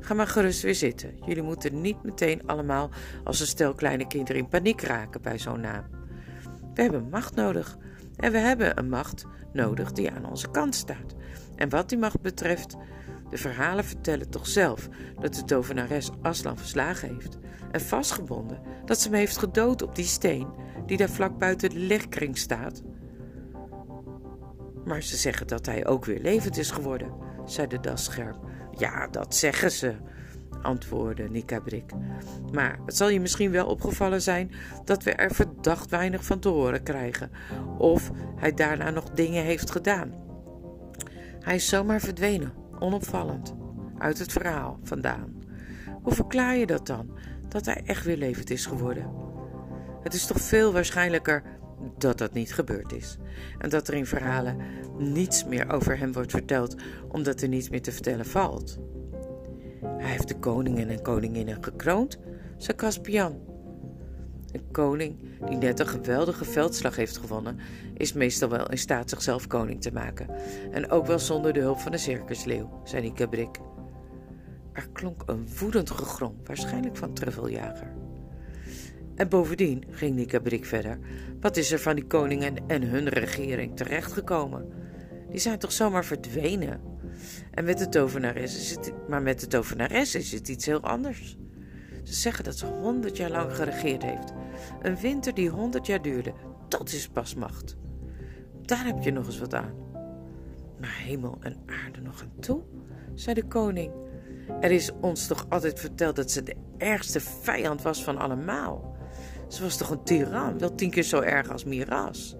Ga 0.00 0.14
maar 0.14 0.26
gerust 0.26 0.62
weer 0.62 0.74
zitten. 0.74 1.18
Jullie 1.26 1.42
moeten 1.42 1.80
niet 1.80 2.02
meteen 2.02 2.46
allemaal 2.46 2.90
als 3.24 3.40
een 3.40 3.46
stel 3.46 3.74
kleine 3.74 4.06
kinderen 4.06 4.42
in 4.42 4.48
paniek 4.48 4.80
raken 4.80 5.22
bij 5.22 5.38
zo'n 5.38 5.60
naam. 5.60 5.84
We 6.74 6.82
hebben 6.82 7.08
macht 7.08 7.34
nodig. 7.34 7.76
En 8.16 8.32
we 8.32 8.38
hebben 8.38 8.78
een 8.78 8.88
macht 8.88 9.26
nodig 9.52 9.92
die 9.92 10.10
aan 10.10 10.26
onze 10.26 10.50
kant 10.50 10.74
staat. 10.74 11.14
En 11.56 11.68
wat 11.68 11.88
die 11.88 11.98
macht 11.98 12.20
betreft, 12.20 12.76
de 13.30 13.36
verhalen 13.36 13.84
vertellen 13.84 14.30
toch 14.30 14.46
zelf 14.46 14.88
dat 15.20 15.34
de 15.34 15.44
tovenares 15.44 16.10
Aslan 16.22 16.58
verslagen 16.58 17.08
heeft. 17.08 17.38
En 17.70 17.80
vastgebonden 17.80 18.60
dat 18.84 19.00
ze 19.00 19.08
hem 19.08 19.18
heeft 19.18 19.38
gedood 19.38 19.82
op 19.82 19.94
die 19.94 20.04
steen 20.04 20.48
die 20.86 20.96
daar 20.96 21.10
vlak 21.10 21.38
buiten 21.38 21.70
de 21.70 21.78
legkring 21.78 22.38
staat. 22.38 22.82
Maar 24.88 25.02
ze 25.02 25.16
zeggen 25.16 25.46
dat 25.46 25.66
hij 25.66 25.86
ook 25.86 26.04
weer 26.04 26.20
levend 26.20 26.56
is 26.56 26.70
geworden, 26.70 27.12
zei 27.46 27.66
de 27.66 27.80
das 27.80 28.04
scherp. 28.04 28.36
Ja, 28.70 29.08
dat 29.08 29.34
zeggen 29.34 29.70
ze, 29.70 29.94
antwoordde 30.62 31.28
Nikabrik. 31.28 31.92
Maar 32.52 32.78
het 32.86 32.96
zal 32.96 33.08
je 33.08 33.20
misschien 33.20 33.50
wel 33.50 33.66
opgevallen 33.66 34.22
zijn 34.22 34.52
dat 34.84 35.02
we 35.02 35.12
er 35.12 35.34
verdacht 35.34 35.90
weinig 35.90 36.24
van 36.24 36.38
te 36.38 36.48
horen 36.48 36.82
krijgen, 36.82 37.30
of 37.78 38.10
hij 38.36 38.54
daarna 38.54 38.90
nog 38.90 39.10
dingen 39.10 39.44
heeft 39.44 39.70
gedaan. 39.70 40.14
Hij 41.40 41.54
is 41.54 41.68
zomaar 41.68 42.00
verdwenen, 42.00 42.52
onopvallend, 42.78 43.54
uit 43.98 44.18
het 44.18 44.32
verhaal 44.32 44.78
vandaan. 44.82 45.42
Hoe 46.02 46.14
verklaar 46.14 46.56
je 46.56 46.66
dat 46.66 46.86
dan, 46.86 47.18
dat 47.48 47.66
hij 47.66 47.82
echt 47.84 48.04
weer 48.04 48.16
levend 48.16 48.50
is 48.50 48.66
geworden? 48.66 49.10
Het 50.02 50.14
is 50.14 50.26
toch 50.26 50.40
veel 50.40 50.72
waarschijnlijker 50.72 51.42
dat 51.98 52.18
dat 52.18 52.32
niet 52.32 52.54
gebeurd 52.54 52.92
is. 52.92 53.18
En 53.58 53.70
dat 53.70 53.88
er 53.88 53.94
in 53.94 54.06
verhalen 54.06 54.56
niets 54.98 55.44
meer 55.44 55.72
over 55.72 55.98
hem 55.98 56.12
wordt 56.12 56.30
verteld, 56.30 56.76
omdat 57.08 57.40
er 57.40 57.48
niets 57.48 57.68
meer 57.68 57.82
te 57.82 57.92
vertellen 57.92 58.26
valt. 58.26 58.78
Hij 59.84 60.10
heeft 60.10 60.28
de 60.28 60.38
koningen 60.38 60.88
en 60.88 61.02
koninginnen 61.02 61.64
gekroond, 61.64 62.18
zei 62.56 62.76
Caspian. 62.76 63.40
Een 64.52 64.70
koning 64.70 65.18
die 65.46 65.56
net 65.56 65.80
een 65.80 65.86
geweldige 65.86 66.44
veldslag 66.44 66.96
heeft 66.96 67.16
gewonnen, 67.16 67.58
is 67.94 68.12
meestal 68.12 68.48
wel 68.48 68.70
in 68.70 68.78
staat 68.78 69.10
zichzelf 69.10 69.46
koning 69.46 69.80
te 69.80 69.92
maken. 69.92 70.28
En 70.70 70.90
ook 70.90 71.06
wel 71.06 71.18
zonder 71.18 71.52
de 71.52 71.60
hulp 71.60 71.78
van 71.78 71.92
de 71.92 71.98
circusleeuw, 71.98 72.80
zei 72.84 73.02
Nikabrik. 73.02 73.58
Er 74.72 74.88
klonk 74.92 75.22
een 75.26 75.48
woedend 75.58 75.90
gegrom, 75.90 76.36
waarschijnlijk 76.44 76.96
van 76.96 77.12
Truffeljager. 77.12 78.07
En 79.18 79.28
bovendien, 79.28 79.84
ging 79.90 80.14
Nikabrik 80.14 80.64
verder, 80.64 80.98
wat 81.40 81.56
is 81.56 81.72
er 81.72 81.78
van 81.78 81.94
die 81.94 82.04
koningen 82.04 82.56
en 82.66 82.82
hun 82.82 83.08
regering 83.08 83.76
terechtgekomen? 83.76 84.72
Die 85.30 85.40
zijn 85.40 85.58
toch 85.58 85.72
zomaar 85.72 86.04
verdwenen? 86.04 86.80
En 87.50 87.64
met 87.64 87.78
de 87.78 87.88
tovenares 87.88 88.56
is 88.56 88.70
het, 88.70 88.92
maar 89.08 89.22
met 89.22 89.40
de 89.40 89.46
tovenares 89.46 90.14
is 90.14 90.32
het 90.32 90.48
iets 90.48 90.66
heel 90.66 90.80
anders. 90.80 91.36
Ze 92.02 92.14
zeggen 92.14 92.44
dat 92.44 92.56
ze 92.56 92.66
honderd 92.66 93.16
jaar 93.16 93.30
lang 93.30 93.54
geregeerd 93.54 94.02
heeft. 94.02 94.32
Een 94.82 94.96
winter 94.96 95.34
die 95.34 95.48
honderd 95.48 95.86
jaar 95.86 96.02
duurde, 96.02 96.32
dat 96.68 96.92
is 96.92 97.08
pas 97.08 97.34
macht. 97.34 97.76
Daar 98.62 98.84
heb 98.86 99.02
je 99.02 99.12
nog 99.12 99.26
eens 99.26 99.38
wat 99.38 99.54
aan. 99.54 99.74
Maar 100.80 100.96
hemel 101.04 101.38
en 101.40 101.56
aarde 101.66 102.00
nog 102.00 102.22
aan 102.22 102.40
toe, 102.40 102.62
zei 103.14 103.34
de 103.34 103.44
koning. 103.44 103.92
Er 104.60 104.70
is 104.70 104.90
ons 105.00 105.26
toch 105.26 105.46
altijd 105.48 105.80
verteld 105.80 106.16
dat 106.16 106.30
ze 106.30 106.42
de 106.42 106.56
ergste 106.76 107.20
vijand 107.20 107.82
was 107.82 108.04
van 108.04 108.18
allemaal. 108.18 108.96
Ze 109.48 109.62
was 109.62 109.76
toch 109.76 109.90
een 109.90 110.02
tiran, 110.02 110.58
wel 110.58 110.74
tien 110.74 110.90
keer 110.90 111.02
zo 111.02 111.20
erg 111.20 111.50
als 111.50 111.64
Miras. 111.64 112.36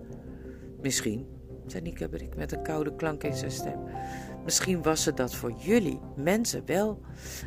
Misschien, 0.81 1.27
zei 1.67 1.83
Niekabrik 1.83 2.37
met 2.37 2.53
een 2.53 2.63
koude 2.63 2.95
klank 2.97 3.25
in 3.25 3.35
zijn 3.35 3.51
stem. 3.51 3.79
Misschien 4.45 4.83
was 4.83 5.05
het 5.05 5.17
dat 5.17 5.35
voor 5.35 5.53
jullie, 5.53 6.01
mensen, 6.17 6.63
wel. 6.67 7.01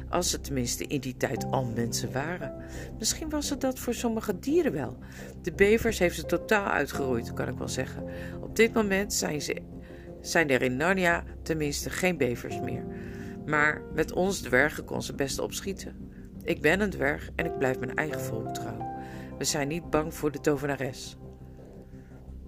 Als 0.09 0.29
ze 0.29 0.41
tenminste 0.41 0.87
in 0.87 0.99
die 0.99 1.17
tijd 1.17 1.45
al 1.51 1.65
mensen 1.65 2.11
waren. 2.11 2.55
Misschien 2.97 3.29
was 3.29 3.49
het 3.49 3.61
dat 3.61 3.79
voor 3.79 3.93
sommige 3.93 4.39
dieren 4.39 4.71
wel. 4.71 4.97
De 5.41 5.51
bevers 5.51 5.99
heeft 5.99 6.15
ze 6.15 6.25
totaal 6.25 6.65
uitgeroeid, 6.65 7.33
kan 7.33 7.47
ik 7.47 7.57
wel 7.57 7.67
zeggen. 7.67 8.03
Op 8.41 8.55
dit 8.55 8.73
moment 8.73 9.13
zijn, 9.13 9.41
ze, 9.41 9.61
zijn 10.21 10.49
er 10.49 10.61
in 10.61 10.77
Narnia 10.77 11.23
tenminste 11.43 11.89
geen 11.89 12.17
bevers 12.17 12.59
meer. 12.59 12.85
Maar 13.45 13.81
met 13.93 14.11
ons 14.11 14.39
dwergen 14.39 14.85
kon 14.85 15.01
ze 15.01 15.15
best 15.15 15.39
opschieten. 15.39 16.09
Ik 16.43 16.61
ben 16.61 16.79
een 16.79 16.89
dwerg 16.89 17.29
en 17.35 17.45
ik 17.45 17.57
blijf 17.57 17.79
mijn 17.79 17.95
eigen 17.95 18.21
volk 18.21 18.53
trouw. 18.53 18.90
We 19.41 19.47
zijn 19.47 19.67
niet 19.67 19.89
bang 19.89 20.13
voor 20.13 20.31
de 20.31 20.39
tovenares. 20.39 21.17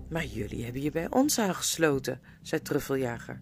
Maar 0.10 0.26
jullie 0.26 0.64
hebben 0.64 0.82
je 0.82 0.92
bij 0.92 1.10
ons 1.10 1.40
aangesloten, 1.40 2.22
zei 2.42 2.62
Truffeljager. 2.62 3.42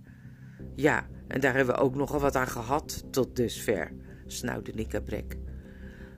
Ja, 0.75 1.07
en 1.27 1.41
daar 1.41 1.55
hebben 1.55 1.75
we 1.75 1.81
ook 1.81 1.95
nogal 1.95 2.19
wat 2.19 2.35
aan 2.35 2.47
gehad 2.47 3.03
tot 3.09 3.35
dusver, 3.35 3.91
snauwde 4.25 4.71
Nikabrek. 4.73 5.37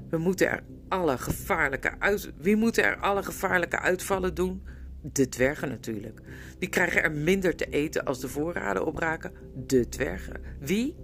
We 0.09 0.17
moeten 0.17 0.49
er 0.49 0.63
alle 0.87 1.17
gevaarlijke 1.17 1.99
uit... 1.99 2.31
Wie 2.37 2.55
moeten 2.55 2.83
er 2.83 2.97
alle 2.97 3.23
gevaarlijke 3.23 3.79
uitvallen 3.79 4.35
doen? 4.35 4.63
De 5.01 5.29
dwergen 5.29 5.69
natuurlijk. 5.69 6.21
Die 6.59 6.69
krijgen 6.69 7.03
er 7.03 7.11
minder 7.11 7.55
te 7.55 7.65
eten 7.65 8.05
als 8.05 8.19
de 8.19 8.27
voorraden 8.27 8.85
opraken. 8.85 9.33
De 9.55 9.89
dwergen. 9.89 10.41
Wie? 10.59 10.95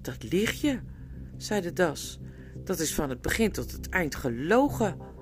Dat 0.00 0.22
lieg 0.22 0.60
je, 0.60 0.80
zei 1.36 1.60
de 1.60 1.72
das. 1.72 2.20
Dat 2.64 2.78
is 2.78 2.94
van 2.94 3.10
het 3.10 3.20
begin 3.20 3.52
tot 3.52 3.72
het 3.72 3.88
eind 3.88 4.14
gelogen. 4.14 5.12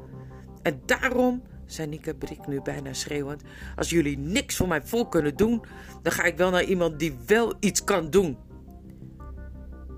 En 0.63 0.83
daarom 0.87 1.43
zei 1.67 1.89
Nika 1.89 2.15
Brik 2.15 2.47
nu 2.47 2.63
bijna 2.63 2.93
schreeuwend. 2.93 3.43
Als 3.77 3.91
jullie 3.91 4.19
niks 4.19 4.57
voor 4.57 4.69
mijn 4.69 4.87
volk 4.87 5.11
kunnen 5.11 5.37
doen, 5.37 5.65
dan 6.03 6.13
ga 6.13 6.23
ik 6.23 6.37
wel 6.37 6.51
naar 6.51 6.65
iemand 6.65 6.99
die 6.99 7.17
wel 7.27 7.55
iets 7.61 7.85
kan 7.85 8.11
doen. 8.11 8.37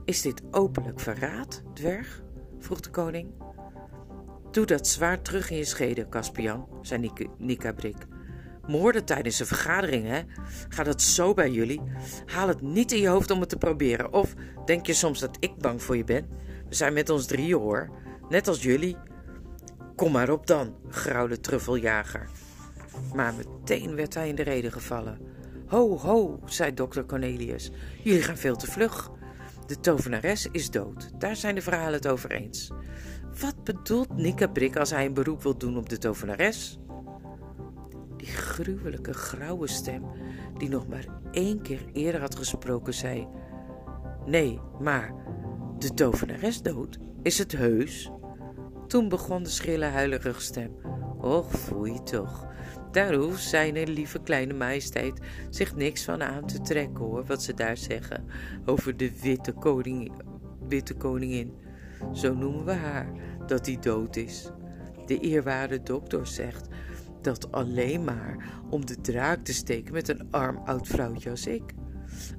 Is 0.05 0.23
dit 0.23 0.43
openlijk 0.51 1.01
verraad, 1.01 1.63
dwerg? 1.75 2.23
vroeg 2.59 2.81
de 2.81 2.91
koning. 2.91 3.29
Doe 4.51 4.67
dat 4.67 4.87
zwaard 4.87 5.25
terug 5.25 5.51
in 5.51 5.57
je 5.57 5.65
schede, 5.65 6.09
Caspian, 6.09 6.69
zei 6.83 7.11
Nika 7.39 7.73
Brik. 7.73 8.07
Moorden 8.67 9.05
tijdens 9.05 9.41
een 9.41 9.47
vergadering, 9.47 10.07
hè? 10.07 10.21
Gaat 10.69 10.87
dat 10.87 11.03
zo 11.03 11.35
bij 11.35 11.51
jullie? 11.51 11.81
Haal 12.27 12.49
het 12.49 12.61
niet 12.61 12.93
in 12.93 13.01
je 13.01 13.09
hoofd 13.09 13.31
om 13.31 13.41
het 13.41 13.49
te 13.49 13.57
proberen. 13.57 14.13
Of 14.13 14.35
denk 14.65 14.87
je 14.87 14.93
soms 14.95 15.21
dat 15.21 15.37
ik 15.41 15.57
bang 15.59 15.83
voor 15.83 15.97
je 15.97 16.05
ben? 16.05 16.29
We 16.69 16.75
zijn 16.75 16.93
met 16.93 17.11
ons 17.11 17.27
drieën, 17.27 17.59
hoor. 17.59 17.91
Net 18.29 18.49
als 18.49 18.63
jullie. 18.63 18.97
Kom 19.97 20.13
maar 20.13 20.31
op 20.31 20.47
dan, 20.47 20.75
grauwde 20.89 21.41
Truffeljager. 21.41 22.29
Maar 23.15 23.35
meteen 23.35 23.95
werd 23.95 24.15
hij 24.15 24.29
in 24.29 24.35
de 24.35 24.43
reden 24.43 24.73
gevallen. 24.73 25.19
Ho, 25.67 25.99
ho, 25.99 26.41
zei 26.45 26.75
dokter 26.75 27.07
Cornelius. 27.07 27.71
Jullie 28.03 28.23
gaan 28.23 28.37
veel 28.37 28.57
te 28.57 28.67
vlug. 28.67 29.11
De 29.67 29.81
tovenares 29.81 30.49
is 30.51 30.71
dood. 30.71 31.11
Daar 31.19 31.37
zijn 31.37 31.55
de 31.55 31.63
verhalen 31.63 31.93
het 31.93 32.07
over 32.07 32.31
eens. 32.31 32.71
Wat 33.41 33.65
bedoelt 33.65 34.17
Nikkabrik 34.17 34.77
als 34.77 34.91
hij 34.91 35.07
een 35.07 35.15
beroep 35.15 35.43
wil 35.43 35.59
doen 35.59 35.77
op 35.77 35.89
de 35.89 35.99
tovenares? 35.99 36.79
Die 38.17 38.27
gruwelijke 38.27 39.13
grauwe 39.13 39.67
stem, 39.67 40.05
die 40.59 40.69
nog 40.69 40.89
maar 40.89 41.07
één 41.31 41.63
keer 41.63 41.85
eerder 41.93 42.21
had 42.21 42.37
gesproken, 42.37 42.95
zei: 42.95 43.29
Nee, 44.27 44.61
maar 44.81 45.15
de 45.79 45.95
tovenares 45.95 46.63
dood? 46.63 46.99
Is 47.23 47.39
het 47.39 47.53
heus? 47.53 48.11
Toen 48.95 49.09
begon 49.09 49.43
de 49.43 49.49
schrille 49.49 49.85
huilige 49.85 50.33
stem. 50.37 50.71
Och, 51.21 51.51
foei 51.51 52.03
toch. 52.03 52.47
Daar 52.93 53.15
hoeft 53.15 53.45
zijn 53.45 53.89
lieve 53.89 54.21
kleine 54.21 54.55
majesteit 54.55 55.21
zich 55.51 55.77
niks 55.77 56.05
van 56.05 56.23
aan 56.23 56.47
te 56.47 56.61
trekken 56.61 57.05
hoor, 57.05 57.25
wat 57.25 57.43
ze 57.43 57.55
daar 57.55 57.77
zeggen 57.77 58.25
over 58.65 58.97
de 58.97 59.21
witte, 59.21 59.53
koning, 59.53 60.13
witte 60.69 60.95
koningin. 60.95 61.55
Zo 62.13 62.35
noemen 62.35 62.65
we 62.65 62.73
haar, 62.73 63.13
dat 63.47 63.65
die 63.65 63.79
dood 63.79 64.17
is. 64.17 64.51
De 65.07 65.19
eerwaarde 65.19 65.83
dokter 65.83 66.27
zegt 66.27 66.69
dat 67.23 67.53
alleen 67.53 68.05
maar 68.05 68.37
om 68.71 68.87
de 68.87 69.01
draak 69.01 69.45
te 69.45 69.55
steken 69.55 69.93
met 69.93 70.09
een 70.09 70.27
arm 70.31 70.57
oud 70.65 70.87
vrouwtje 70.87 71.31
als 71.31 71.47
ik. 71.47 71.63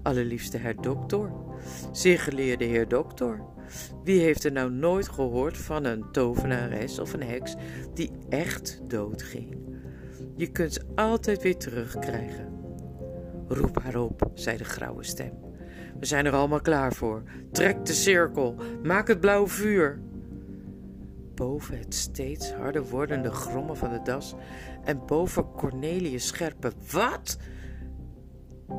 Allerliefste 0.01 0.57
heer 0.57 0.81
dokter, 0.81 1.31
zeer 1.91 2.19
geleerde 2.19 2.65
heer 2.65 2.87
dokter, 2.87 3.41
wie 4.03 4.19
heeft 4.19 4.43
er 4.43 4.51
nou 4.51 4.71
nooit 4.71 5.09
gehoord 5.09 5.57
van 5.57 5.83
een 5.83 6.11
tovenares 6.11 6.99
of 6.99 7.13
een 7.13 7.23
heks 7.23 7.55
die 7.93 8.11
echt 8.29 8.81
doodging? 8.87 9.57
Je 10.35 10.47
kunt 10.47 10.73
ze 10.73 10.81
altijd 10.95 11.41
weer 11.41 11.57
terugkrijgen. 11.57 12.53
Roep 13.47 13.81
haar 13.81 13.95
op, 13.95 14.31
zei 14.33 14.57
de 14.57 14.63
grauwe 14.63 15.03
stem. 15.03 15.31
We 15.99 16.05
zijn 16.05 16.25
er 16.25 16.33
allemaal 16.33 16.61
klaar 16.61 16.93
voor. 16.93 17.23
Trek 17.51 17.85
de 17.85 17.93
cirkel, 17.93 18.55
maak 18.83 19.07
het 19.07 19.19
blauwe 19.19 19.47
vuur. 19.47 19.99
Boven 21.35 21.77
het 21.77 21.93
steeds 21.95 22.53
harder 22.53 22.83
wordende 22.83 23.31
grommen 23.31 23.77
van 23.77 23.89
de 23.89 24.01
das 24.03 24.35
en 24.83 25.05
boven 25.05 25.51
Cornelius' 25.51 26.27
scherpe 26.27 26.71
wat 26.91 27.37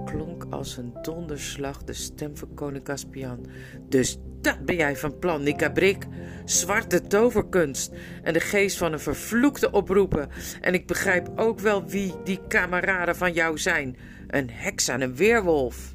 klonk 0.05 0.47
als 0.51 0.77
een 0.77 0.93
donderslag 1.03 1.85
de 1.85 1.93
stem 1.93 2.37
van 2.37 2.55
koning 2.55 2.85
Caspian. 2.85 3.47
Dus 3.89 4.19
dat 4.41 4.65
ben 4.65 4.77
jij 4.77 4.97
van 4.97 5.19
plan, 5.19 5.43
Nikabrik. 5.43 6.07
Zwarte 6.45 7.01
toverkunst 7.01 7.93
en 8.23 8.33
de 8.33 8.41
geest 8.41 8.77
van 8.77 8.93
een 8.93 9.01
vervloekte 9.01 9.71
oproepen. 9.71 10.29
En 10.61 10.75
ik 10.75 10.87
begrijp 10.87 11.31
ook 11.37 11.61
wel 11.61 11.85
wie 11.85 12.15
die 12.25 12.41
kameraden 12.49 13.17
van 13.17 13.33
jou 13.33 13.59
zijn. 13.59 13.97
Een 14.27 14.51
heks 14.51 14.89
en 14.89 15.01
een 15.01 15.17
weerwolf. 15.17 15.93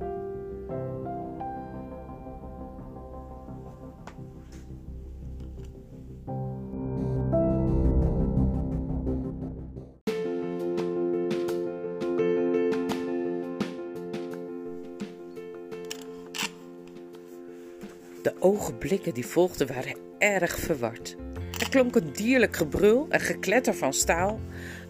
De 18.61 19.11
die 19.13 19.25
volgden 19.25 19.67
waren 19.67 19.95
erg 20.17 20.59
verward. 20.59 21.15
Er 21.59 21.69
klonk 21.69 21.95
een 21.95 22.13
dierlijk 22.13 22.55
gebrul 22.55 23.05
en 23.09 23.19
gekletter 23.19 23.73
van 23.73 23.93
staal. 23.93 24.39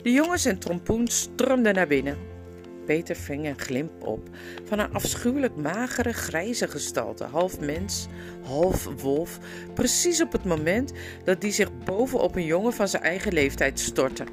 De 0.01 0.11
jongens 0.11 0.45
en 0.45 0.59
trompoen 0.59 1.07
stormden 1.07 1.73
naar 1.73 1.87
binnen. 1.87 2.17
Peter 2.85 3.15
ving 3.15 3.45
een 3.45 3.59
glimp 3.59 4.03
op 4.03 4.29
van 4.65 4.79
een 4.79 4.93
afschuwelijk 4.93 5.55
magere, 5.55 6.13
grijze 6.13 6.67
gestalte, 6.67 7.23
half 7.23 7.59
mens, 7.59 8.07
half 8.43 8.89
wolf, 9.01 9.39
precies 9.73 10.21
op 10.21 10.31
het 10.31 10.45
moment 10.45 10.91
dat 11.23 11.41
die 11.41 11.51
zich 11.51 11.77
bovenop 11.83 12.35
een 12.35 12.45
jongen 12.45 12.73
van 12.73 12.87
zijn 12.87 13.03
eigen 13.03 13.33
leeftijd 13.33 13.79
stortte. 13.79 14.23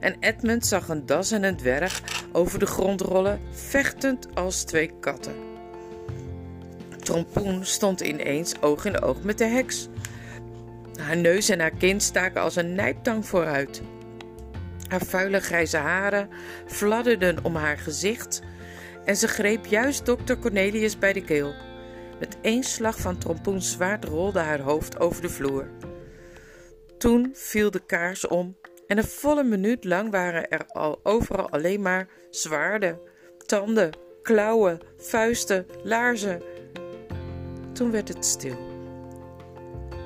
En 0.00 0.16
Edmund 0.20 0.66
zag 0.66 0.88
een 0.88 1.06
das 1.06 1.30
en 1.30 1.42
een 1.42 1.56
dwerg 1.56 2.02
over 2.32 2.58
de 2.58 2.66
grond 2.66 3.00
rollen, 3.00 3.40
vechtend 3.50 4.34
als 4.34 4.64
twee 4.64 4.90
katten. 5.00 5.53
Trompoen 7.04 7.66
stond 7.66 8.00
ineens 8.00 8.60
oog 8.60 8.84
in 8.84 9.00
oog 9.00 9.22
met 9.22 9.38
de 9.38 9.44
heks. 9.44 9.88
Haar 10.96 11.16
neus 11.16 11.48
en 11.48 11.60
haar 11.60 11.76
kin 11.76 12.00
staken 12.00 12.40
als 12.40 12.56
een 12.56 12.74
nijptang 12.74 13.26
vooruit. 13.26 13.82
Haar 14.88 15.04
vuile 15.04 15.40
grijze 15.40 15.76
haren 15.76 16.28
fladderden 16.66 17.44
om 17.44 17.56
haar 17.56 17.78
gezicht 17.78 18.42
en 19.04 19.16
ze 19.16 19.28
greep 19.28 19.66
juist 19.66 20.06
dokter 20.06 20.38
Cornelius 20.38 20.98
bij 20.98 21.12
de 21.12 21.24
keel. 21.24 21.54
Met 22.20 22.36
één 22.42 22.62
slag 22.62 22.98
van 22.98 23.18
trompoens 23.18 23.70
zwaard 23.72 24.04
rolde 24.04 24.38
haar 24.38 24.60
hoofd 24.60 25.00
over 25.00 25.22
de 25.22 25.28
vloer. 25.28 25.68
Toen 26.98 27.30
viel 27.34 27.70
de 27.70 27.84
kaars 27.86 28.26
om 28.26 28.56
en 28.86 28.98
een 28.98 29.04
volle 29.04 29.44
minuut 29.44 29.84
lang 29.84 30.10
waren 30.10 30.48
er 30.48 30.66
al 30.66 31.00
overal 31.02 31.50
alleen 31.50 31.82
maar 31.82 32.08
zwaarden, 32.30 32.98
tanden, 33.46 33.90
klauwen, 34.22 34.80
vuisten, 34.98 35.66
laarzen 35.82 36.42
toen 37.74 37.90
werd 37.90 38.08
het 38.08 38.24
stil. 38.24 38.56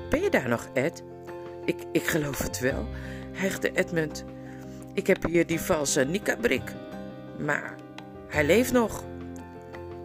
Ben 0.09 0.21
je 0.21 0.29
daar 0.29 0.49
nog, 0.49 0.69
Ed? 0.73 1.03
Ik, 1.65 1.75
ik 1.91 2.07
geloof 2.07 2.37
het 2.37 2.59
wel, 2.59 2.85
hijgde 3.31 3.71
Edmund. 3.71 4.25
Ik 4.93 5.07
heb 5.07 5.23
hier 5.23 5.47
die 5.47 5.59
valse 5.59 6.03
Nika-brik. 6.03 6.73
Maar 7.39 7.75
hij 8.27 8.45
leeft 8.45 8.71
nog. 8.71 9.03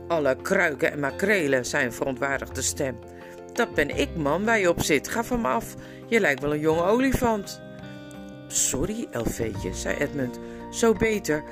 Alle 0.08 0.36
kruiken 0.42 0.92
en 0.92 1.00
makrelen, 1.00 1.66
zijn 1.66 1.92
verontwaardigde 1.92 2.62
stem. 2.62 2.98
Dat 3.52 3.74
ben 3.74 3.98
ik, 3.98 4.16
man, 4.16 4.44
waar 4.44 4.58
je 4.58 4.68
op 4.68 4.82
zit. 4.82 5.08
Ga 5.08 5.24
van 5.24 5.40
me 5.40 5.48
af. 5.48 5.74
Je 6.06 6.20
lijkt 6.20 6.40
wel 6.40 6.52
een 6.52 6.60
jonge 6.60 6.82
olifant. 6.82 7.62
Sorry, 8.46 9.06
Elfeetje, 9.10 9.74
zei 9.74 9.96
Edmund. 9.96 10.38
Zo 10.70 10.92
beter. 10.92 11.42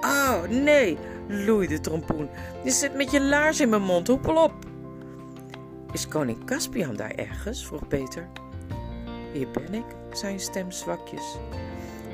Oh, 0.00 0.42
nee, 0.42 0.98
loeide 1.28 1.80
Trompoen. 1.80 2.28
Je 2.64 2.70
zit 2.70 2.94
met 2.94 3.10
je 3.10 3.20
laars 3.20 3.60
in 3.60 3.68
mijn 3.68 3.82
mond. 3.82 4.08
Hoepel 4.08 4.36
op. 4.36 4.52
Is 5.94 6.08
koning 6.08 6.44
Caspian 6.44 6.96
daar 6.96 7.10
ergens? 7.10 7.66
vroeg 7.66 7.88
Peter. 7.88 8.28
Hier 9.32 9.50
ben 9.50 9.74
ik, 9.74 9.84
zei 10.12 10.32
een 10.32 10.40
stem 10.40 10.70
zwakjes. 10.70 11.36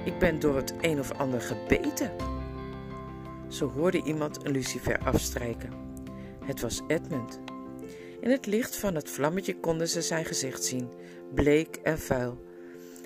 Ik 0.04 0.18
ben 0.18 0.40
door 0.40 0.56
het 0.56 0.74
een 0.80 0.98
of 0.98 1.12
ander 1.12 1.40
gebeten. 1.40 2.10
Ze 3.48 3.64
hoorde 3.64 4.02
iemand 4.02 4.44
een 4.44 4.52
lucifer 4.52 4.98
afstrijken. 4.98 5.72
Het 6.44 6.60
was 6.60 6.80
Edmund. 6.86 7.40
In 8.20 8.30
het 8.30 8.46
licht 8.46 8.76
van 8.76 8.94
het 8.94 9.10
vlammetje 9.10 9.56
konden 9.56 9.88
ze 9.88 10.02
zijn 10.02 10.24
gezicht 10.24 10.64
zien, 10.64 10.88
bleek 11.34 11.76
en 11.76 11.98
vuil. 11.98 12.44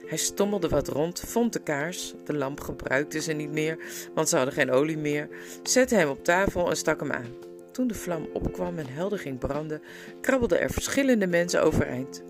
Hij 0.06 0.18
stommelde 0.18 0.68
wat 0.68 0.88
rond, 0.88 1.20
vond 1.20 1.52
de 1.52 1.62
kaars, 1.62 2.14
de 2.24 2.34
lamp 2.34 2.60
gebruikte 2.60 3.20
ze 3.20 3.32
niet 3.32 3.52
meer, 3.52 3.78
want 4.14 4.28
ze 4.28 4.36
hadden 4.36 4.54
geen 4.54 4.70
olie 4.70 4.98
meer, 4.98 5.28
zette 5.62 5.94
hem 5.94 6.08
op 6.08 6.24
tafel 6.24 6.70
en 6.70 6.76
stak 6.76 7.00
hem 7.00 7.12
aan. 7.12 7.52
Toen 7.74 7.86
de 7.86 7.94
vlam 7.94 8.28
opkwam 8.32 8.78
en 8.78 8.86
helder 8.88 9.18
ging 9.18 9.38
branden, 9.38 9.82
krabbelden 10.20 10.60
er 10.60 10.70
verschillende 10.70 11.26
mensen 11.26 11.62
overeind. 11.62 12.22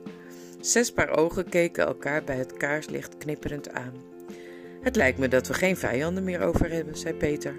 Zes 0.60 0.92
paar 0.92 1.16
ogen 1.16 1.48
keken 1.48 1.86
elkaar 1.86 2.24
bij 2.24 2.36
het 2.36 2.52
kaarslicht 2.52 3.18
knipperend 3.18 3.70
aan. 3.70 3.92
Het 4.80 4.96
lijkt 4.96 5.18
me 5.18 5.28
dat 5.28 5.46
we 5.46 5.54
geen 5.54 5.76
vijanden 5.76 6.24
meer 6.24 6.40
over 6.40 6.70
hebben, 6.70 6.96
zei 6.96 7.14
Peter. 7.14 7.54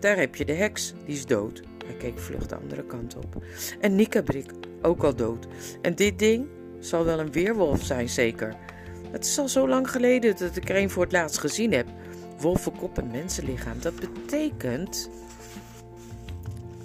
Daar 0.00 0.16
heb 0.16 0.34
je 0.34 0.44
de 0.44 0.52
heks, 0.52 0.94
die 1.04 1.14
is 1.14 1.26
dood. 1.26 1.62
Hij 1.86 1.94
keek 1.94 2.18
vlug 2.18 2.46
de 2.46 2.56
andere 2.56 2.84
kant 2.84 3.16
op. 3.16 3.44
En 3.80 3.94
Nikabrik, 3.94 4.50
ook 4.82 5.04
al 5.04 5.16
dood. 5.16 5.46
En 5.82 5.94
dit 5.94 6.18
ding 6.18 6.48
zal 6.80 7.04
wel 7.04 7.18
een 7.18 7.32
weerwolf 7.32 7.82
zijn, 7.82 8.08
zeker. 8.08 8.56
Het 9.10 9.24
is 9.24 9.38
al 9.38 9.48
zo 9.48 9.68
lang 9.68 9.90
geleden 9.90 10.36
dat 10.36 10.56
ik 10.56 10.68
er 10.68 10.76
een 10.76 10.90
voor 10.90 11.02
het 11.02 11.12
laatst 11.12 11.38
gezien 11.38 11.72
heb. 11.72 11.86
Wolvenkop 12.38 12.98
en 12.98 13.10
mensenlichaam. 13.10 13.80
Dat 13.80 13.94
betekent 13.96 15.10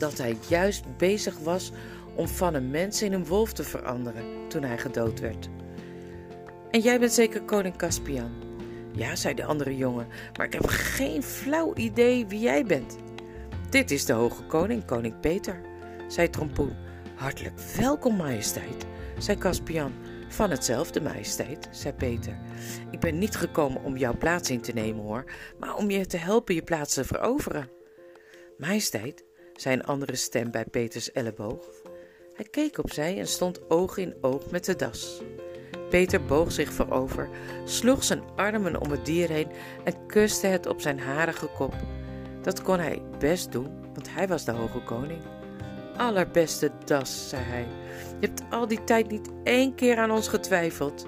dat 0.02 0.18
hij 0.18 0.38
juist 0.48 0.98
bezig 0.98 1.40
was 1.40 1.72
om 2.16 2.28
van 2.28 2.54
een 2.54 2.70
mens 2.70 3.02
in 3.02 3.14
een 3.14 3.26
wolf 3.26 3.54
te 3.54 3.64
veranderen 3.64 4.24
toen 4.48 4.64
hij 4.64 4.78
gedood 4.78 5.20
werd. 5.20 5.50
En 6.72 6.80
jij 6.80 7.00
bent 7.00 7.12
zeker 7.12 7.42
koning 7.42 7.78
Caspian? 7.78 8.32
Ja, 8.94 9.16
zei 9.16 9.34
de 9.34 9.46
andere 9.46 9.78
jongen, 9.78 10.08
maar 10.38 10.46
ik 10.46 10.54
heb 10.54 10.68
geen 10.68 11.24
flauw 11.24 11.76
idee 11.76 12.28
wie 12.28 12.40
jij 12.40 12.64
bent. 12.66 12.98
Dit 13.70 13.92
is 13.92 14.06
de 14.06 14.14
hoge 14.14 14.44
koning, 14.44 14.86
koning 14.86 15.20
Peter, 15.20 15.62
zei 16.08 16.30
Trompoen. 16.30 16.76
Hartelijk 17.16 17.60
welkom, 17.60 18.16
majesteit, 18.16 18.86
zei 19.18 19.38
Caspian. 19.38 19.94
Van 20.28 20.50
hetzelfde, 20.50 21.02
majesteit, 21.02 21.68
zei 21.72 21.94
Peter. 21.94 22.40
Ik 22.92 23.00
ben 23.00 23.18
niet 23.18 23.36
gekomen 23.36 23.84
om 23.84 23.98
jouw 23.98 24.18
plaats 24.18 24.50
in 24.50 24.62
te 24.62 24.74
nemen, 24.74 25.04
hoor, 25.04 25.24
maar 25.60 25.76
om 25.76 25.90
je 25.90 26.06
te 26.06 26.18
helpen 26.18 26.56
je 26.56 26.64
plaats 26.64 26.94
te 26.94 27.04
veroveren. 27.04 27.70
Majesteit, 28.58 29.24
zei 29.62 29.76
een 29.76 29.86
andere 29.86 30.16
stem 30.16 30.52
bij 30.52 30.66
Peters 30.66 31.12
elleboog. 31.12 31.66
Hij 32.34 32.46
keek 32.46 32.78
opzij 32.78 33.20
en 33.20 33.28
stond 33.28 33.70
oog 33.70 33.98
in 33.98 34.16
oog 34.22 34.52
met 34.52 34.66
de 34.66 34.76
das. 34.76 35.22
Peter 35.90 36.26
boog 36.26 36.52
zich 36.52 36.74
voorover, 36.74 37.30
sloeg 37.66 38.04
zijn 38.04 38.24
armen 38.36 38.82
om 38.82 38.92
het 38.92 39.06
dier 39.06 39.30
heen 39.30 39.48
en 39.84 40.06
kuste 40.08 40.48
het 40.48 40.68
op 40.68 40.82
zijn 40.82 41.00
harige 41.00 41.48
kop. 41.48 41.74
Dat 42.42 42.62
kon 42.62 42.80
hij 42.80 43.02
best 43.20 43.52
doen, 43.52 43.82
want 43.94 44.14
hij 44.14 44.28
was 44.28 44.46
de 44.46 44.52
hoge 44.52 44.84
koning. 44.84 45.22
Allerbeste 45.98 46.72
das, 46.86 47.30
zei 47.30 47.44
hij. 47.44 47.68
Je 48.20 48.28
hebt 48.28 48.44
al 48.50 48.68
die 48.68 48.84
tijd 48.84 49.12
niet 49.12 49.30
één 49.44 49.76
keer 49.76 49.98
aan 49.98 50.12
ons 50.12 50.28
getwijfeld. 50.28 51.06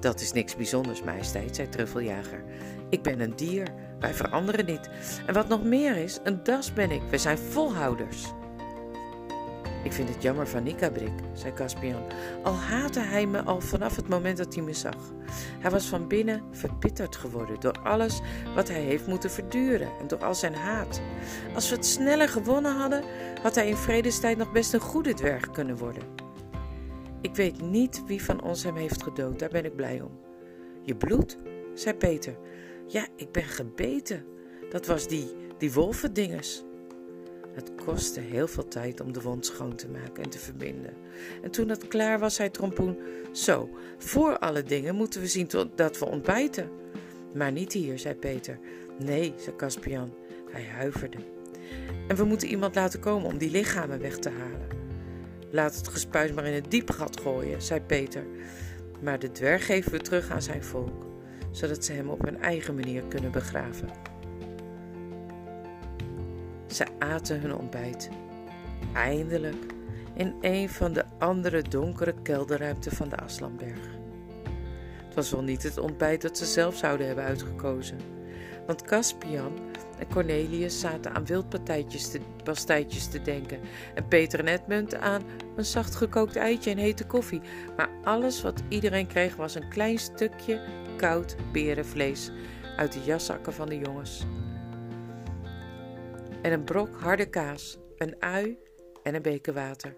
Dat 0.00 0.20
is 0.20 0.32
niks 0.32 0.56
bijzonders, 0.56 1.02
majesteit, 1.02 1.56
zei 1.56 1.68
Truffeljager. 1.68 2.44
Ik 2.90 3.02
ben 3.02 3.20
een 3.20 3.36
dier, 3.36 3.68
wij 4.02 4.14
veranderen 4.14 4.66
niet. 4.66 4.90
En 5.26 5.34
wat 5.34 5.48
nog 5.48 5.62
meer 5.62 5.96
is, 5.96 6.20
een 6.24 6.42
das 6.42 6.72
ben 6.72 6.90
ik. 6.90 7.02
We 7.10 7.18
zijn 7.18 7.38
volhouders. 7.38 8.32
Ik 9.84 9.92
vind 9.92 10.08
het 10.08 10.22
jammer 10.22 10.48
van 10.48 10.62
Nikabrik, 10.62 11.12
zei 11.32 11.52
Caspian, 11.52 12.02
al 12.42 12.54
haatte 12.54 13.00
hij 13.00 13.26
me 13.26 13.42
al 13.42 13.60
vanaf 13.60 13.96
het 13.96 14.08
moment 14.08 14.36
dat 14.36 14.54
hij 14.54 14.62
me 14.62 14.72
zag. 14.72 15.12
Hij 15.58 15.70
was 15.70 15.86
van 15.86 16.08
binnen 16.08 16.42
verbitterd 16.50 17.16
geworden 17.16 17.60
door 17.60 17.78
alles 17.82 18.20
wat 18.54 18.68
hij 18.68 18.80
heeft 18.80 19.06
moeten 19.06 19.30
verduren 19.30 19.88
en 20.00 20.06
door 20.06 20.24
al 20.24 20.34
zijn 20.34 20.54
haat. 20.54 21.00
Als 21.54 21.70
we 21.70 21.76
het 21.76 21.86
sneller 21.86 22.28
gewonnen 22.28 22.76
hadden, 22.76 23.04
had 23.42 23.54
hij 23.54 23.68
in 23.68 23.76
vredestijd 23.76 24.38
nog 24.38 24.52
best 24.52 24.72
een 24.72 24.80
goede 24.80 25.14
dwerg 25.14 25.50
kunnen 25.50 25.76
worden. 25.76 26.02
Ik 27.20 27.34
weet 27.34 27.60
niet 27.60 28.02
wie 28.06 28.22
van 28.22 28.42
ons 28.42 28.62
hem 28.62 28.76
heeft 28.76 29.02
gedood, 29.02 29.38
daar 29.38 29.50
ben 29.50 29.64
ik 29.64 29.76
blij 29.76 30.00
om. 30.00 30.20
Je 30.82 30.96
bloed, 30.96 31.36
zei 31.74 31.96
Peter. 31.96 32.36
Ja, 32.92 33.06
ik 33.16 33.32
ben 33.32 33.44
gebeten. 33.44 34.24
Dat 34.70 34.86
was 34.86 35.08
die, 35.08 35.36
die 35.58 35.72
wolvendinges. 35.72 36.64
Het 37.54 37.72
kostte 37.84 38.20
heel 38.20 38.48
veel 38.48 38.68
tijd 38.68 39.00
om 39.00 39.12
de 39.12 39.20
wond 39.20 39.46
schoon 39.46 39.76
te 39.76 39.88
maken 39.88 40.22
en 40.22 40.30
te 40.30 40.38
verbinden. 40.38 40.94
En 41.42 41.50
toen 41.50 41.68
het 41.68 41.88
klaar 41.88 42.18
was, 42.18 42.34
zei 42.34 42.50
Trompoen: 42.50 42.98
Zo, 43.32 43.68
voor 43.98 44.38
alle 44.38 44.62
dingen 44.62 44.94
moeten 44.94 45.20
we 45.20 45.26
zien 45.26 45.48
dat 45.74 45.98
we 45.98 46.06
ontbijten. 46.06 46.70
Maar 47.34 47.52
niet 47.52 47.72
hier, 47.72 47.98
zei 47.98 48.14
Peter. 48.14 48.58
Nee, 48.98 49.34
zei 49.36 49.56
Caspian. 49.56 50.14
Hij 50.50 50.64
huiverde. 50.64 51.18
En 52.08 52.16
we 52.16 52.24
moeten 52.24 52.48
iemand 52.48 52.74
laten 52.74 53.00
komen 53.00 53.28
om 53.28 53.38
die 53.38 53.50
lichamen 53.50 54.00
weg 54.00 54.18
te 54.18 54.30
halen. 54.30 54.68
Laat 55.50 55.76
het 55.76 55.88
gespuis 55.88 56.32
maar 56.32 56.46
in 56.46 56.54
het 56.54 56.70
diepe 56.70 56.92
gat 56.92 57.20
gooien, 57.20 57.62
zei 57.62 57.80
Peter. 57.80 58.26
Maar 59.00 59.18
de 59.18 59.32
dwerg 59.32 59.66
geven 59.66 59.92
we 59.92 59.98
terug 59.98 60.30
aan 60.30 60.42
zijn 60.42 60.64
volk, 60.64 61.06
zodat 61.52 61.84
ze 61.84 61.92
hem 61.92 62.08
op 62.08 62.24
hun 62.24 62.40
eigen 62.40 62.74
manier 62.74 63.02
kunnen 63.02 63.30
begraven. 63.30 63.88
Ze 66.66 66.86
aten 66.98 67.40
hun 67.40 67.54
ontbijt. 67.54 68.08
Eindelijk 68.94 69.64
in 70.14 70.34
een 70.40 70.68
van 70.68 70.92
de 70.92 71.04
andere 71.18 71.62
donkere 71.62 72.14
kelderruimten 72.22 72.92
van 72.92 73.08
de 73.08 73.16
Aslanberg. 73.16 74.00
Het 75.04 75.14
was 75.14 75.30
wel 75.30 75.42
niet 75.42 75.62
het 75.62 75.78
ontbijt 75.78 76.22
dat 76.22 76.38
ze 76.38 76.44
zelf 76.44 76.76
zouden 76.76 77.06
hebben 77.06 77.24
uitgekozen. 77.24 77.98
Want 78.66 78.82
Caspian 78.82 79.58
en 79.98 80.08
Cornelius 80.08 80.80
zaten 80.80 81.14
aan 81.14 81.26
wildpastijtjes 81.26 82.10
te, 82.10 82.20
pastijtjes 82.44 83.06
te 83.06 83.22
denken. 83.22 83.60
En 83.94 84.08
Peter 84.08 84.38
en 84.38 84.48
Edmund 84.48 84.94
aan 84.94 85.22
een 85.56 85.64
zacht 85.64 85.94
gekookt 85.94 86.36
eitje 86.36 86.70
en 86.70 86.78
hete 86.78 87.06
koffie. 87.06 87.40
Maar 87.76 87.90
alles 88.04 88.42
wat 88.42 88.62
iedereen 88.68 89.06
kreeg 89.06 89.36
was 89.36 89.54
een 89.54 89.68
klein 89.68 89.98
stukje 89.98 90.60
koud 90.96 91.36
berenvlees 91.52 92.30
uit 92.76 92.92
de 92.92 93.00
jaszakken 93.04 93.52
van 93.52 93.68
de 93.68 93.78
jongens 93.78 94.24
en 96.42 96.52
een 96.52 96.64
brok 96.64 96.96
harde 97.00 97.26
kaas, 97.26 97.78
een 97.96 98.16
ui 98.18 98.58
en 99.02 99.14
een 99.14 99.22
beker 99.22 99.52
water. 99.52 99.96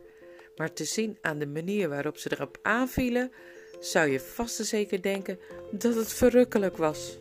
Maar 0.57 0.73
te 0.73 0.85
zien 0.85 1.19
aan 1.21 1.39
de 1.39 1.47
manier 1.47 1.89
waarop 1.89 2.17
ze 2.17 2.33
erop 2.33 2.59
aanvielen, 2.63 3.33
zou 3.81 4.09
je 4.09 4.21
vast 4.21 4.59
en 4.59 4.65
zeker 4.65 5.03
denken 5.03 5.39
dat 5.71 5.95
het 5.95 6.13
verrukkelijk 6.13 6.77
was. 6.77 7.19